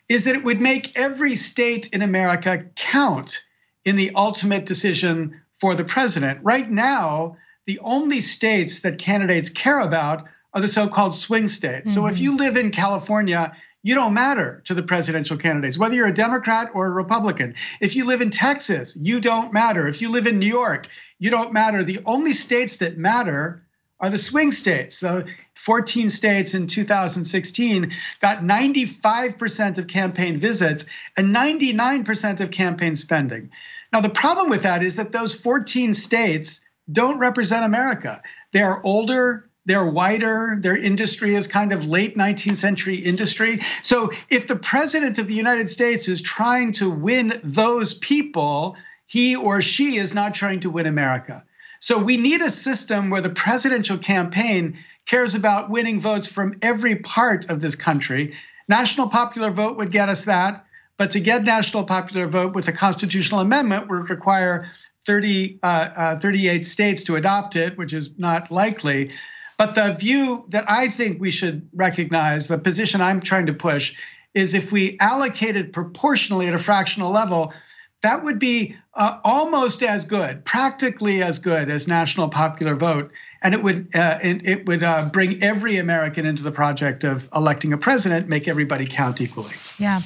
is 0.09 0.25
that 0.25 0.35
it 0.35 0.43
would 0.43 0.59
make 0.59 0.97
every 0.99 1.35
state 1.35 1.87
in 1.93 2.01
America 2.01 2.65
count 2.75 3.41
in 3.85 3.95
the 3.95 4.11
ultimate 4.15 4.65
decision 4.65 5.39
for 5.53 5.75
the 5.75 5.85
president. 5.85 6.39
Right 6.43 6.69
now, 6.69 7.37
the 7.71 7.79
only 7.83 8.19
states 8.19 8.81
that 8.81 8.97
candidates 8.97 9.47
care 9.47 9.79
about 9.79 10.27
are 10.53 10.59
the 10.59 10.67
so 10.67 10.89
called 10.89 11.13
swing 11.13 11.47
states. 11.47 11.89
Mm-hmm. 11.89 12.01
So 12.01 12.07
if 12.07 12.15
mm-hmm. 12.15 12.23
you 12.25 12.35
live 12.35 12.57
in 12.57 12.69
California, 12.69 13.55
you 13.81 13.95
don't 13.95 14.13
matter 14.13 14.61
to 14.65 14.73
the 14.73 14.83
presidential 14.83 15.37
candidates, 15.37 15.77
whether 15.77 15.95
you're 15.95 16.07
a 16.07 16.13
Democrat 16.13 16.69
or 16.73 16.87
a 16.87 16.91
Republican. 16.91 17.55
If 17.79 17.95
you 17.95 18.03
live 18.03 18.19
in 18.19 18.29
Texas, 18.29 18.93
you 18.97 19.21
don't 19.21 19.53
matter. 19.53 19.87
If 19.87 20.01
you 20.01 20.09
live 20.09 20.27
in 20.27 20.37
New 20.37 20.47
York, 20.47 20.87
you 21.19 21.29
don't 21.29 21.53
matter. 21.53 21.81
The 21.81 21.99
only 22.05 22.33
states 22.33 22.75
that 22.77 22.97
matter 22.97 23.63
are 24.01 24.09
the 24.09 24.17
swing 24.17 24.51
states. 24.51 24.99
The 24.99 25.25
14 25.55 26.09
states 26.09 26.53
in 26.53 26.67
2016 26.67 27.89
got 28.19 28.39
95% 28.39 29.77
of 29.77 29.87
campaign 29.87 30.39
visits 30.39 30.87
and 31.15 31.33
99% 31.33 32.41
of 32.41 32.51
campaign 32.51 32.95
spending. 32.95 33.49
Now, 33.93 34.01
the 34.01 34.09
problem 34.09 34.49
with 34.49 34.63
that 34.63 34.83
is 34.83 34.97
that 34.97 35.13
those 35.13 35.33
14 35.33 35.93
states 35.93 36.59
don't 36.91 37.19
represent 37.19 37.65
America. 37.65 38.21
They 38.51 38.61
are 38.61 38.81
older, 38.83 39.49
they're 39.65 39.85
whiter, 39.85 40.57
their 40.59 40.75
industry 40.75 41.35
is 41.35 41.47
kind 41.47 41.71
of 41.71 41.85
late 41.85 42.15
19th 42.15 42.55
century 42.55 42.95
industry. 42.95 43.59
So 43.81 44.09
if 44.29 44.47
the 44.47 44.55
president 44.55 45.19
of 45.19 45.27
the 45.27 45.33
United 45.33 45.69
States 45.69 46.07
is 46.07 46.21
trying 46.21 46.71
to 46.73 46.89
win 46.89 47.33
those 47.43 47.93
people, 47.93 48.75
he 49.05 49.35
or 49.35 49.61
she 49.61 49.97
is 49.97 50.13
not 50.13 50.33
trying 50.33 50.61
to 50.61 50.69
win 50.69 50.87
America. 50.87 51.43
So 51.79 51.97
we 51.97 52.17
need 52.17 52.41
a 52.41 52.49
system 52.49 53.09
where 53.09 53.21
the 53.21 53.29
presidential 53.29 53.97
campaign 53.97 54.77
cares 55.05 55.35
about 55.35 55.69
winning 55.69 55.99
votes 55.99 56.27
from 56.27 56.55
every 56.61 56.95
part 56.95 57.49
of 57.49 57.59
this 57.59 57.75
country. 57.75 58.33
National 58.67 59.07
popular 59.07 59.49
vote 59.49 59.77
would 59.77 59.91
get 59.91 60.09
us 60.09 60.25
that. 60.25 60.65
But 60.97 61.09
to 61.11 61.19
get 61.19 61.43
national 61.43 61.85
popular 61.85 62.27
vote 62.27 62.53
with 62.53 62.67
a 62.67 62.71
constitutional 62.71 63.39
amendment 63.39 63.89
would 63.89 64.09
require 64.11 64.69
30, 65.05 65.59
uh, 65.63 65.89
uh, 65.95 66.15
38 66.19 66.63
states 66.65 67.03
to 67.03 67.15
adopt 67.15 67.55
it, 67.55 67.77
which 67.77 67.93
is 67.93 68.11
not 68.17 68.51
likely. 68.51 69.11
But 69.57 69.75
the 69.75 69.93
view 69.93 70.45
that 70.49 70.65
I 70.67 70.87
think 70.87 71.19
we 71.19 71.31
should 71.31 71.67
recognize, 71.73 72.47
the 72.47 72.57
position 72.57 73.01
I'm 73.01 73.21
trying 73.21 73.45
to 73.47 73.53
push, 73.53 73.93
is 74.33 74.53
if 74.53 74.71
we 74.71 74.97
allocated 74.99 75.73
proportionally 75.73 76.47
at 76.47 76.53
a 76.53 76.57
fractional 76.57 77.11
level, 77.11 77.53
that 78.01 78.23
would 78.23 78.39
be 78.39 78.75
uh, 78.95 79.19
almost 79.23 79.83
as 79.83 80.05
good, 80.05 80.43
practically 80.45 81.21
as 81.21 81.37
good 81.39 81.69
as 81.69 81.87
national 81.87 82.29
popular 82.29 82.75
vote, 82.75 83.11
and 83.43 83.53
it 83.53 83.63
would 83.63 83.95
uh, 83.95 84.17
it, 84.21 84.65
would 84.65 84.83
uh, 84.83 85.09
bring 85.09 85.41
every 85.43 85.77
American 85.77 86.25
into 86.25 86.43
the 86.43 86.51
project 86.51 87.03
of 87.03 87.27
electing 87.35 87.73
a 87.73 87.77
president, 87.77 88.27
make 88.27 88.47
everybody 88.47 88.85
count 88.85 89.21
equally. 89.21 89.53
Yeah. 89.79 90.01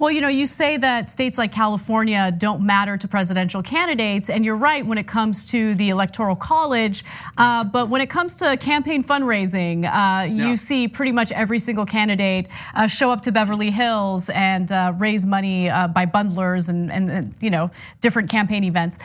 Well, 0.00 0.10
you 0.10 0.22
know, 0.22 0.28
you 0.28 0.46
say 0.46 0.78
that 0.78 1.10
states 1.10 1.36
like 1.36 1.52
California 1.52 2.32
don't 2.38 2.64
matter 2.64 2.96
to 2.96 3.06
presidential 3.06 3.62
candidates, 3.62 4.30
and 4.30 4.46
you're 4.46 4.56
right 4.56 4.84
when 4.84 4.96
it 4.96 5.06
comes 5.06 5.44
to 5.50 5.74
the 5.74 5.90
electoral 5.90 6.36
college. 6.36 7.04
Uh, 7.36 7.64
but 7.64 7.90
when 7.90 8.00
it 8.00 8.08
comes 8.08 8.34
to 8.36 8.56
campaign 8.56 9.04
fundraising, 9.04 9.84
uh, 9.84 10.24
you 10.24 10.56
see 10.56 10.88
pretty 10.88 11.12
much 11.12 11.32
every 11.32 11.58
single 11.58 11.84
candidate 11.84 12.48
uh, 12.74 12.86
show 12.86 13.10
up 13.10 13.20
to 13.20 13.30
Beverly 13.30 13.70
Hills 13.70 14.30
and 14.30 14.72
uh, 14.72 14.94
raise 14.96 15.26
money 15.26 15.68
uh, 15.68 15.86
by 15.86 16.06
bundlers 16.06 16.70
and, 16.70 16.90
and, 16.90 17.34
you 17.42 17.50
know 17.50 17.70
different 18.00 18.30
campaign 18.30 18.64
events. 18.64 18.98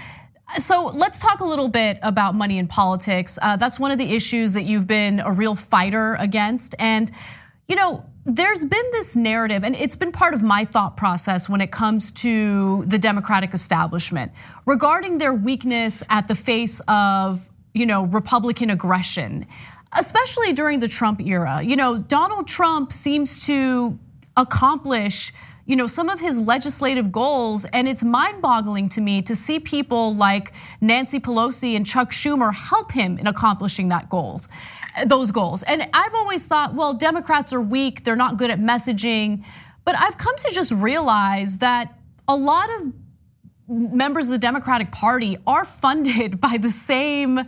So 0.59 0.85
let's 0.85 1.19
talk 1.19 1.41
a 1.41 1.45
little 1.45 1.67
bit 1.67 1.99
about 2.03 2.35
money 2.35 2.57
in 2.57 2.69
politics. 2.69 3.37
Uh, 3.41 3.57
that's 3.57 3.77
one 3.77 3.91
of 3.91 3.97
the 3.97 4.15
issues 4.15 4.53
that 4.53 4.63
you've 4.63 4.87
been 4.87 5.19
a 5.19 5.31
real 5.33 5.55
fighter 5.55 6.15
against, 6.21 6.73
and 6.79 7.11
you 7.67 7.75
know 7.75 8.05
there's 8.25 8.65
been 8.65 8.85
this 8.91 9.15
narrative, 9.15 9.63
and 9.63 9.75
it's 9.75 9.95
been 9.95 10.11
part 10.11 10.33
of 10.33 10.41
my 10.41 10.65
thought 10.65 10.97
process 10.97 11.47
when 11.47 11.61
it 11.61 11.71
comes 11.71 12.11
to 12.11 12.83
the 12.87 12.97
Democratic 12.97 13.53
establishment 13.53 14.31
regarding 14.65 15.19
their 15.19 15.33
weakness 15.33 16.01
at 16.09 16.27
the 16.27 16.33
face 16.33 16.81
of, 16.87 17.47
you 17.75 17.85
know, 17.85 18.05
Republican 18.05 18.71
aggression, 18.71 19.45
especially 19.93 20.53
during 20.53 20.79
the 20.79 20.87
Trump 20.87 21.21
era. 21.21 21.61
You 21.61 21.75
know, 21.75 21.99
Donald 21.99 22.47
Trump 22.47 22.91
seems 22.91 23.45
to 23.45 23.97
accomplish 24.35 25.31
you 25.67 25.75
know 25.75 25.87
some 25.87 26.09
of 26.09 26.19
his 26.19 26.37
legislative 26.37 27.11
goals 27.11 27.65
and 27.65 27.87
it's 27.87 28.03
mind-boggling 28.03 28.87
to 28.89 29.01
me 29.01 29.21
to 29.23 29.35
see 29.35 29.59
people 29.59 30.13
like 30.13 30.51
Nancy 30.81 31.19
Pelosi 31.19 31.75
and 31.75 31.85
Chuck 31.85 32.11
Schumer 32.11 32.53
help 32.53 32.91
him 32.91 33.17
in 33.17 33.25
accomplishing 33.25 33.87
that 33.89 34.09
goals 34.09 34.47
those 35.05 35.31
goals. 35.31 35.63
And 35.63 35.87
I've 35.93 36.13
always 36.13 36.45
thought, 36.45 36.73
well, 36.73 36.93
Democrats 36.93 37.51
are 37.53 37.61
weak, 37.61 38.03
they're 38.03 38.15
not 38.15 38.37
good 38.37 38.49
at 38.49 38.59
messaging. 38.59 39.43
But 39.83 39.95
I've 39.97 40.17
come 40.17 40.35
to 40.37 40.51
just 40.51 40.71
realize 40.71 41.59
that 41.59 41.93
a 42.27 42.35
lot 42.35 42.69
of 42.69 42.93
members 43.67 44.27
of 44.27 44.31
the 44.31 44.37
Democratic 44.37 44.91
Party 44.91 45.37
are 45.45 45.65
funded 45.83 46.39
by 46.39 46.57
the 46.57 46.69
same 46.69 47.41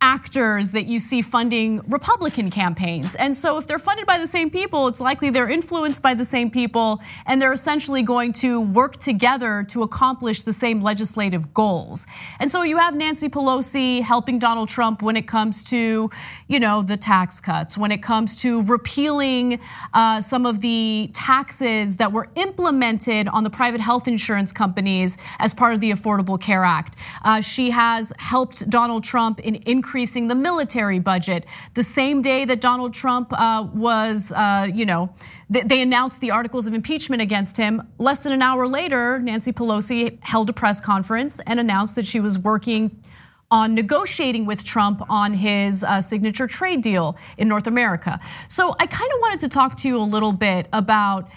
actors 0.00 0.72
that 0.72 0.86
you 0.86 1.00
see 1.00 1.22
funding 1.22 1.80
Republican 1.88 2.50
campaigns. 2.50 3.14
And 3.14 3.34
so 3.36 3.56
if 3.56 3.66
they're 3.66 3.78
funded 3.78 4.06
by 4.06 4.18
the 4.18 4.26
same 4.26 4.50
people, 4.50 4.88
it's 4.88 5.00
likely 5.00 5.30
they're 5.30 5.48
influenced 5.48 6.02
by 6.02 6.12
the 6.12 6.24
same 6.24 6.50
people 6.50 7.00
and 7.24 7.40
they're 7.40 7.52
essentially 7.52 8.02
going 8.02 8.32
to 8.34 8.60
work 8.60 8.98
together 8.98 9.64
to 9.70 9.82
accomplish 9.82 10.42
the 10.42 10.52
same 10.52 10.82
legislative 10.82 11.54
goals. 11.54 12.06
And 12.40 12.50
so 12.50 12.62
you 12.62 12.76
have 12.76 12.94
Nancy 12.94 13.28
Pelosi 13.28 14.02
helping 14.02 14.38
Donald 14.38 14.68
Trump 14.68 15.00
when 15.00 15.16
it 15.16 15.26
comes 15.26 15.62
to, 15.64 16.10
you 16.46 16.60
know, 16.60 16.82
the 16.82 16.98
tax 16.98 17.40
cuts, 17.40 17.78
when 17.78 17.90
it 17.90 18.02
comes 18.02 18.36
to 18.36 18.62
repealing 18.62 19.58
uh, 19.94 20.20
some 20.20 20.44
of 20.44 20.60
the 20.60 21.10
taxes 21.14 21.96
that 21.96 22.12
were 22.12 22.28
implemented 22.34 23.28
on 23.28 23.44
the 23.44 23.50
private 23.50 23.80
health 23.80 24.06
insurance 24.06 24.52
companies 24.52 25.16
as 25.38 25.54
part 25.54 25.72
of 25.72 25.80
the 25.80 25.90
Affordable 25.90 26.40
Care 26.40 26.64
Act. 26.64 26.96
Uh, 27.24 27.40
she 27.40 27.70
has 27.70 28.12
helped 28.18 28.68
Donald 28.68 29.02
Trump 29.02 29.40
in 29.40 29.56
increasing 29.66 29.85
the 29.86 30.34
military 30.34 30.98
budget. 30.98 31.46
The 31.74 31.82
same 31.82 32.20
day 32.22 32.44
that 32.44 32.60
Donald 32.60 32.92
Trump 32.92 33.32
uh, 33.32 33.66
was, 33.72 34.32
uh, 34.32 34.68
you 34.72 34.84
know, 34.84 35.10
they 35.48 35.80
announced 35.80 36.20
the 36.20 36.32
articles 36.32 36.66
of 36.66 36.74
impeachment 36.74 37.22
against 37.22 37.56
him. 37.56 37.82
Less 37.98 38.20
than 38.20 38.32
an 38.32 38.42
hour 38.42 38.66
later, 38.66 39.18
Nancy 39.20 39.52
Pelosi 39.52 40.18
held 40.22 40.50
a 40.50 40.52
press 40.52 40.80
conference 40.80 41.40
and 41.46 41.60
announced 41.60 41.94
that 41.96 42.06
she 42.06 42.20
was 42.20 42.38
working 42.38 43.02
on 43.50 43.74
negotiating 43.74 44.44
with 44.44 44.64
Trump 44.64 45.02
on 45.08 45.32
his 45.32 45.84
uh, 45.84 46.00
signature 46.00 46.48
trade 46.48 46.82
deal 46.82 47.16
in 47.38 47.46
North 47.46 47.68
America. 47.68 48.18
So 48.48 48.74
I 48.80 48.86
kind 48.86 49.10
of 49.12 49.20
wanted 49.20 49.40
to 49.40 49.48
talk 49.48 49.76
to 49.78 49.88
you 49.88 49.98
a 49.98 50.02
little 50.02 50.32
bit 50.32 50.66
about 50.72 51.30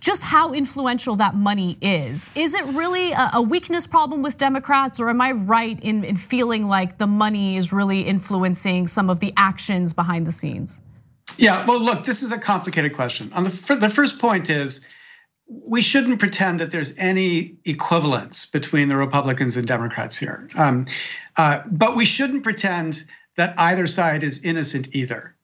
just 0.00 0.22
how 0.22 0.52
influential 0.52 1.16
that 1.16 1.34
money 1.34 1.78
is. 1.80 2.28
Is 2.34 2.54
it 2.54 2.64
really 2.74 3.12
a 3.12 3.40
weakness 3.40 3.86
problem 3.86 4.22
with 4.22 4.36
Democrats, 4.36 5.00
or 5.00 5.08
am 5.08 5.20
I 5.20 5.32
right 5.32 5.78
in, 5.80 6.04
in 6.04 6.16
feeling 6.16 6.66
like 6.66 6.98
the 6.98 7.06
money 7.06 7.56
is 7.56 7.72
really 7.72 8.02
influencing 8.02 8.88
some 8.88 9.08
of 9.08 9.20
the 9.20 9.32
actions 9.36 9.92
behind 9.92 10.26
the 10.26 10.32
scenes? 10.32 10.80
Yeah, 11.38 11.64
well, 11.66 11.80
look, 11.80 12.04
this 12.04 12.22
is 12.22 12.32
a 12.32 12.38
complicated 12.38 12.94
question. 12.94 13.32
On 13.32 13.44
the 13.44 13.78
the 13.80 13.88
first 13.88 14.18
point 14.18 14.50
is 14.50 14.80
we 15.46 15.82
shouldn't 15.82 16.18
pretend 16.18 16.60
that 16.60 16.70
there's 16.70 16.96
any 16.98 17.56
equivalence 17.64 18.46
between 18.46 18.88
the 18.88 18.96
Republicans 18.96 19.56
and 19.56 19.66
Democrats 19.66 20.16
here, 20.16 20.48
um, 20.56 20.84
uh, 21.36 21.62
but 21.70 21.96
we 21.96 22.04
shouldn't 22.04 22.42
pretend 22.42 23.04
that 23.36 23.54
either 23.58 23.86
side 23.86 24.22
is 24.22 24.44
innocent 24.44 24.88
either 24.94 25.34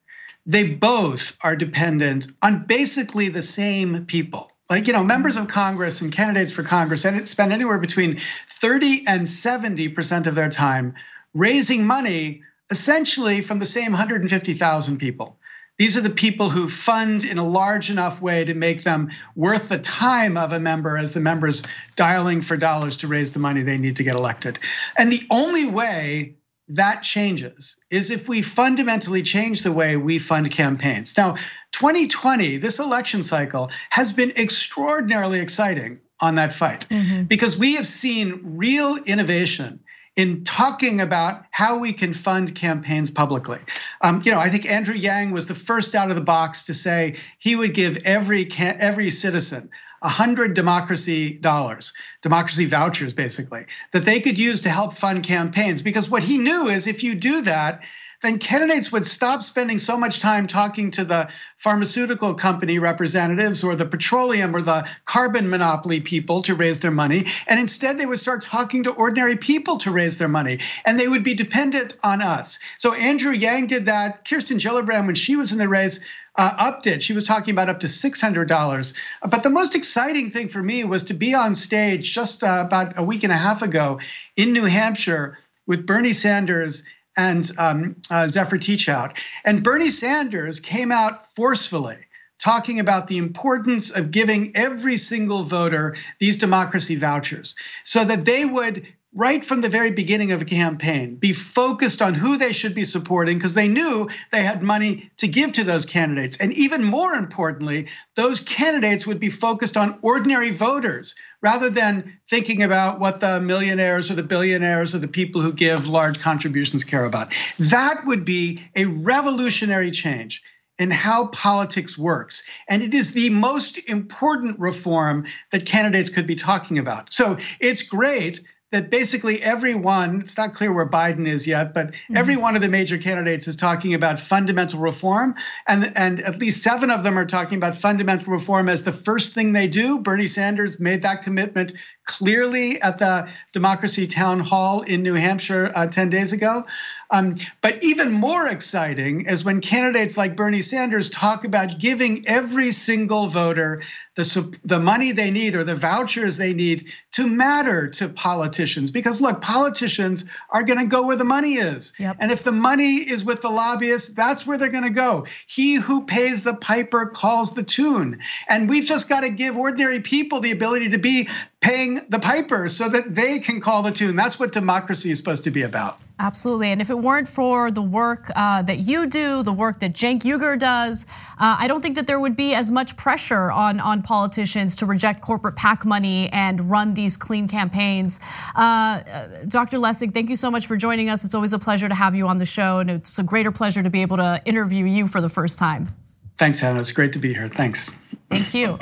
they 0.49 0.73
both 0.75 1.37
are 1.45 1.55
dependent 1.55 2.27
on 2.43 2.65
basically 2.65 3.29
the 3.29 3.43
same 3.43 4.07
people. 4.07 4.51
Like, 4.71 4.87
you 4.87 4.95
know, 4.95 5.05
members 5.05 5.37
of 5.37 5.47
Congress 5.47 6.01
and 6.01 6.11
candidates 6.11 6.51
for 6.51 6.63
Congress 6.63 7.03
spend 7.03 7.53
anywhere 7.53 7.79
between 7.79 8.19
30 8.49 9.05
and 9.07 9.23
70% 9.23 10.27
of 10.27 10.35
their 10.35 10.49
time 10.49 10.95
raising 11.35 11.87
money 11.87 12.43
essentially 12.71 13.43
from 13.43 13.59
the 13.59 13.67
same 13.67 13.93
150,000 13.93 14.99
people. 14.99 15.39
These 15.77 15.97
are 15.97 16.01
the 16.01 16.11
people 16.11 16.49
who 16.49 16.67
fund 16.67 17.25
in 17.25 17.39
a 17.39 17.47
large 17.47 17.91
enough 17.91 18.21
way 18.21 18.45
to 18.45 18.55
make 18.55 18.83
them 18.83 19.11
worth 19.37 19.69
the 19.69 19.79
time 19.79 20.37
of 20.37 20.53
a 20.53 20.59
member 20.59 20.97
as 20.97 21.13
the 21.13 21.21
members 21.21 21.63
dialing 21.95 22.41
for 22.41 22.57
dollars 22.57 22.97
to 22.99 23.07
raise 23.07 23.31
the 23.31 23.39
money 23.39 23.63
they 23.63 23.79
need 23.79 23.97
to 23.97 24.03
get 24.03 24.17
elected. 24.17 24.59
And 24.97 25.13
the 25.13 25.27
only 25.31 25.67
way 25.67 26.37
that 26.69 27.03
changes 27.03 27.79
is 27.91 28.11
if 28.11 28.29
we 28.29 28.43
fundamentally 28.43 29.23
change 29.23 29.63
the 29.63 29.73
way 29.73 29.97
we 29.97 30.19
fund 30.19 30.51
campaigns. 30.51 31.17
Now, 31.17 31.35
2020, 31.73 32.59
this 32.59 32.79
election 32.79 33.23
cycle 33.23 33.71
has 33.91 34.13
been 34.13 34.33
extraordinarily 34.37 35.41
exciting 35.41 35.99
on 36.21 36.35
that 36.35 36.53
fight 36.53 36.87
mm-hmm. 36.89 37.25
because 37.25 37.57
we 37.57 37.77
have 37.77 37.87
seen 37.87 38.41
real 38.45 38.97
innovation 39.05 39.81
in 40.17 40.43
talking 40.43 41.01
about 41.01 41.45
how 41.53 41.79
we 41.79 41.93
can 41.93 42.13
fund 42.13 42.53
campaigns 42.55 43.09
publicly. 43.09 43.61
Um, 44.03 44.21
you 44.25 44.33
know, 44.33 44.41
I 44.41 44.49
think 44.49 44.69
Andrew 44.69 44.97
Yang 44.97 45.31
was 45.31 45.47
the 45.47 45.55
first 45.55 45.95
out 45.95 46.11
of 46.11 46.17
the 46.17 46.23
box 46.23 46.65
to 46.65 46.75
say 46.75 47.15
he 47.39 47.55
would 47.55 47.73
give 47.73 47.99
every 48.05 48.49
every 48.59 49.11
citizen 49.11 49.71
100 50.01 50.55
democracy 50.55 51.35
dollars, 51.39 51.93
democracy 52.23 52.67
vouchers, 52.67 53.13
basically, 53.13 53.67
that 53.93 54.05
they 54.05 54.21
could 54.21 54.39
use 54.39 54.61
to 54.61 54.69
help 54.69 54.93
fund 54.93 55.25
campaigns. 55.25 55.83
Because 55.83 56.09
what 56.09 56.23
he 56.23 56.39
knew 56.39 56.67
is 56.67 56.87
if 56.87 57.03
you 57.03 57.15
do 57.15 57.43
that, 57.43 57.83
then 58.23 58.39
candidates 58.39 58.91
would 58.91 59.05
stop 59.05 59.43
spending 59.43 59.79
so 59.79 59.97
much 59.97 60.19
time 60.19 60.47
talking 60.47 60.91
to 60.91 61.05
the 61.05 61.29
pharmaceutical 61.57 62.35
company 62.35 62.79
representatives 62.79 63.63
or 63.63 63.77
the 63.77 63.87
petroleum 63.87 64.55
or 64.55 64.61
the 64.61 64.89
carbon 65.05 65.49
monopoly 65.49 66.01
people 66.01 66.43
to 66.43 66.55
raise 66.55 66.81
their 66.81 66.91
money. 66.91 67.25
And 67.47 67.61
instead, 67.61 67.99
they 67.99 68.07
would 68.07 68.19
start 68.19 68.43
talking 68.43 68.83
to 68.85 68.91
ordinary 68.91 69.37
people 69.37 69.79
to 69.79 69.93
raise 69.93 70.19
their 70.19 70.29
money. 70.29 70.59
And 70.85 70.99
they 70.99 71.07
would 71.07 71.23
be 71.23 71.35
dependent 71.35 71.97
on 72.03 72.21
us. 72.21 72.59
So 72.77 72.93
Andrew 72.93 73.33
Yang 73.33 73.67
did 73.69 73.85
that. 73.87 74.29
Kirsten 74.29 74.59
Gillibrand, 74.59 75.07
when 75.07 75.15
she 75.15 75.37
was 75.37 75.53
in 75.53 75.59
the 75.59 75.69
race, 75.69 76.01
uh, 76.35 76.55
upped 76.59 76.87
it. 76.87 77.03
She 77.03 77.13
was 77.13 77.25
talking 77.25 77.53
about 77.53 77.69
up 77.69 77.81
to 77.81 77.87
$600. 77.87 78.93
But 79.29 79.43
the 79.43 79.51
most 79.51 79.75
exciting 79.75 80.31
thing 80.31 80.49
for 80.49 80.63
me 80.63 80.85
was 80.85 81.05
to 81.05 81.15
be 81.15 81.35
on 81.35 81.55
stage 81.55 82.13
just 82.13 82.43
uh, 82.43 82.65
about 82.67 82.99
a 82.99 83.03
week 83.03 83.23
and 83.23 83.33
a 83.33 83.37
half 83.37 83.63
ago 83.63 84.01
in 84.37 84.53
New 84.53 84.65
Hampshire 84.65 85.37
with 85.67 85.87
Bernie 85.87 86.13
Sanders 86.13 86.83
and 87.19 87.51
um, 87.59 87.97
uh, 88.11 88.27
Zephyr 88.27 88.57
Teachout. 88.57 89.21
And 89.45 89.63
Bernie 89.63 89.91
Sanders 89.91 90.61
came 90.61 90.91
out 90.91 91.27
forcefully 91.35 91.99
talking 92.39 92.79
about 92.79 93.09
the 93.09 93.19
importance 93.19 93.91
of 93.91 94.13
giving 94.13 94.53
every 94.55 94.97
single 94.97 95.43
voter 95.43 95.97
these 96.21 96.37
democracy 96.37 96.95
vouchers 96.95 97.57
so 97.83 98.05
that 98.05 98.25
they 98.25 98.45
would 98.45 98.87
right 99.19 99.45
from 99.45 99.61
the 99.61 99.69
very 99.69 99.91
beginning 99.91 100.31
of 100.31 100.43
a 100.43 100.45
campaign, 100.45 101.17
be 101.17 101.33
focused 101.33 102.01
on 102.01 102.15
who 102.15 102.39
they 102.39 102.53
should 102.53 102.73
be 102.73 102.85
supporting 102.85 103.37
because 103.37 103.55
they 103.55 103.67
knew 103.67 104.09
they 104.31 104.43
had 104.45 104.63
money 104.63 105.11
to 105.17 105.27
give 105.27 105.51
to 105.51 105.65
those 105.65 105.85
candidates. 105.85 106.37
And 106.37 106.53
even 106.53 106.85
more 106.85 107.15
importantly, 107.15 107.89
those 108.15 108.41
candidates 108.41 109.09
would 109.09 109.19
be 109.19 109.29
focused 109.29 109.77
on 109.77 109.99
ordinary 110.03 110.53
voters 110.53 111.17
rather 111.43 111.69
than 111.69 112.17
thinking 112.31 112.63
about 112.63 113.01
what 113.01 113.19
the 113.19 113.41
millionaires 113.41 114.09
or 114.09 114.15
the 114.15 114.23
billionaires 114.23 114.95
or 114.95 114.99
the 114.99 115.09
people 115.09 115.41
who 115.41 115.53
give 115.53 115.89
large 115.89 116.21
contributions 116.21 116.85
care 116.85 117.05
about. 117.05 117.35
That 117.59 118.03
would 118.07 118.25
be 118.25 118.63
a 118.77 118.85
revolutionary 118.85 119.91
change 119.91 120.45
in 120.79 120.93
how 120.93 121.27
politics 121.29 121.99
works. 121.99 122.45
And 122.69 122.85
it 122.85 122.95
is 122.95 123.11
the 123.11 123.31
most 123.31 123.79
important 123.89 124.61
reform 124.61 125.27
that 125.51 125.67
candidates 125.67 126.09
could 126.09 126.27
be 126.27 126.37
talking 126.37 126.79
about. 126.79 127.13
So 127.13 127.37
it's 127.59 127.83
great 127.83 128.39
that 128.71 128.91
basically 128.91 129.43
everyone, 129.43 130.21
it's 130.21 130.37
not 130.37 130.53
clear 130.53 130.73
where 130.73 130.89
Biden 130.89 131.27
is 131.27 131.47
yet, 131.47 131.73
but 131.73 131.89
mm-hmm. 131.89 132.17
every 132.17 132.37
one 132.37 132.55
of 132.55 132.61
the 132.61 132.69
major 132.69 132.99
candidates 132.99 133.49
is 133.49 133.57
talking 133.57 133.95
about 133.95 134.19
fundamental 134.19 134.79
reform. 134.79 135.35
And, 135.67 135.93
and 135.97 136.21
at 136.21 136.39
least 136.39 136.63
seven 136.63 136.91
of 136.91 137.03
them 137.03 137.19
are 137.19 137.25
talking 137.25 137.57
about 137.57 137.75
fundamental 137.75 138.33
reform 138.33 138.69
as 138.69 138.85
the 138.85 138.93
first 138.93 139.33
thing 139.33 139.53
they 139.53 139.69
do. 139.69 140.01
Bernie 140.01 140.27
Sanders 140.27 140.79
made 140.79 141.03
that 141.03 141.23
commitment 141.23 141.73
clearly 142.09 142.81
at 142.83 142.99
the 142.99 143.29
Democracy 143.53 144.09
Town 144.09 144.41
Hall 144.41 144.81
in 144.81 145.03
New 145.05 145.15
Hampshire 145.15 145.71
uh, 145.77 145.87
10 145.87 146.09
days 146.09 146.33
ago. 146.33 146.65
Um, 147.11 147.37
but 147.63 147.83
even 147.83 148.13
more 148.13 148.49
exciting 148.49 149.27
is 149.27 149.43
when 149.43 149.63
candidates 149.63 150.19
like 150.19 150.37
Bernie 150.37 150.61
Sanders 150.61 151.09
talk 151.09 151.45
about 151.45 151.79
giving 151.79 152.27
every 152.27 152.71
single 152.71 153.29
voter 153.29 153.83
the, 154.15 154.59
the 154.65 154.79
money 154.79 155.13
they 155.13 155.31
need 155.31 155.55
or 155.55 155.65
the 155.65 155.75
vouchers 155.75 156.37
they 156.37 156.53
need 156.53 156.93
to 157.13 157.27
matter 157.27 157.89
to 157.89 158.09
politicians. 158.09 158.91
Because 158.91 159.23
look, 159.23 159.41
politicians 159.41 160.27
are 160.51 160.63
going 160.63 160.81
to 160.81 160.87
go 160.87 161.07
where 161.07 161.17
the 161.17 161.25
money 161.25 161.55
is. 161.55 161.95
Yep. 161.99 162.17
And 162.21 162.31
if 162.31 162.43
the 162.43 162.53
money 162.53 162.97
is 162.97 163.25
with 163.25 163.41
the 163.41 163.49
lobbyists, 163.49 164.11
that's 164.11 164.47
where 164.47 164.59
they're 164.59 164.69
going 164.69 164.85
to 164.85 164.91
go. 164.91 165.25
He 165.47 165.77
who 165.77 166.05
pays 166.05 166.43
the 166.43 166.55
piper 166.55 167.07
calls 167.07 167.55
the 167.55 167.63
tune. 167.63 168.19
And 168.49 168.69
we've 168.69 168.85
just 168.85 169.09
got 169.09 169.21
to 169.21 169.31
give 169.31 169.57
ordinary 169.57 170.01
people 170.01 170.41
the 170.41 170.51
ability 170.51 170.91
to 170.91 170.99
be 170.99 171.29
paying 171.61 171.99
the 172.09 172.19
piper 172.21 172.69
so 172.69 172.89
that 172.89 173.15
they 173.15 173.41
can 173.41 173.61
call 173.61 173.83
the 173.83 173.91
tune. 173.91 174.15
That's 174.15 174.39
what 174.39 174.53
democracy 174.53 175.11
is 175.11 175.19
supposed 175.19 175.45
to 175.45 175.51
be 175.51 175.63
about. 175.63 175.99
Absolutely. 176.21 176.69
And 176.69 176.81
if 176.81 176.91
it 176.91 176.99
weren't 176.99 177.29
for 177.29 177.71
the 177.71 177.83
work 177.83 178.31
uh, 178.35 178.63
that 178.63 178.79
you 178.79 179.07
do, 179.07 179.43
the 179.43 179.53
work 179.53 179.81
that 179.81 179.93
Cenk 179.93 180.23
Uygur 180.23 180.59
does, 180.59 181.05
uh, 181.39 181.57
I 181.59 181.69
don't 181.69 181.81
think 181.81 181.95
that 181.97 182.07
there 182.07 182.19
would 182.19 182.37
be 182.37 182.55
as 182.55 182.71
much 182.71 182.97
pressure 182.97 183.53
on, 183.53 183.79
on 183.79 184.03
politicians 184.03 184.77
to 184.77 184.87
reject 184.87 185.21
corporate 185.21 185.57
PAC 185.57 185.85
money 185.85 186.29
and 186.31 186.71
run 186.71 186.95
these 186.95 187.17
clean 187.17 187.47
campaigns. 187.47 188.19
Uh, 188.57 189.03
Dr. 189.47 189.79
Lessig, 189.79 190.13
thank 190.13 190.29
you 190.29 190.37
so 190.37 190.51
much 190.51 190.67
for 190.67 190.77
joining 190.77 191.09
us. 191.09 191.25
It's 191.25 191.35
always 191.35 191.53
a 191.53 191.59
pleasure 191.59 191.89
to 191.89 191.95
have 191.95 192.15
you 192.15 192.27
on 192.27 192.39
the 192.39 192.47
show, 192.47 192.79
and 192.79 192.91
it's 192.91 193.19
a 193.19 193.25
greater 193.25 193.53
pleasure 193.53 193.83
to 193.83 193.91
be 193.91 194.03
able 194.03 194.17
to 194.17 194.41
interview 194.45 194.87
you 194.87 195.07
for 195.07 195.21
the 195.21 195.29
first 195.29 195.59
time. 195.59 195.89
Thanks, 196.37 196.61
Hannah. 196.61 196.81
It's 196.81 196.93
great 196.93 197.13
to 197.13 197.19
be 197.19 197.33
here. 197.33 197.49
Thanks. 197.49 197.91
Thank 198.29 198.55
you. 198.55 198.79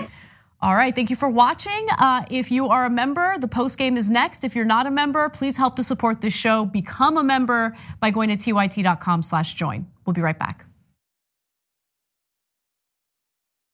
All 0.62 0.74
right, 0.74 0.94
thank 0.94 1.10
you 1.10 1.16
for 1.16 1.28
watching. 1.28 1.86
Uh, 1.98 2.24
if 2.30 2.50
you 2.50 2.68
are 2.68 2.86
a 2.86 2.90
member, 2.90 3.36
the 3.38 3.48
post 3.48 3.76
game 3.76 3.96
is 3.96 4.10
next. 4.10 4.42
If 4.42 4.56
you're 4.56 4.64
not 4.64 4.86
a 4.86 4.90
member, 4.90 5.28
please 5.28 5.56
help 5.56 5.76
to 5.76 5.82
support 5.82 6.22
this 6.22 6.34
show. 6.34 6.64
Become 6.64 7.18
a 7.18 7.22
member 7.22 7.76
by 8.00 8.10
going 8.10 8.34
to 8.34 8.36
tyt.com/join. 8.36 9.86
We'll 10.06 10.14
be 10.14 10.22
right 10.22 10.38
back. 10.38 10.64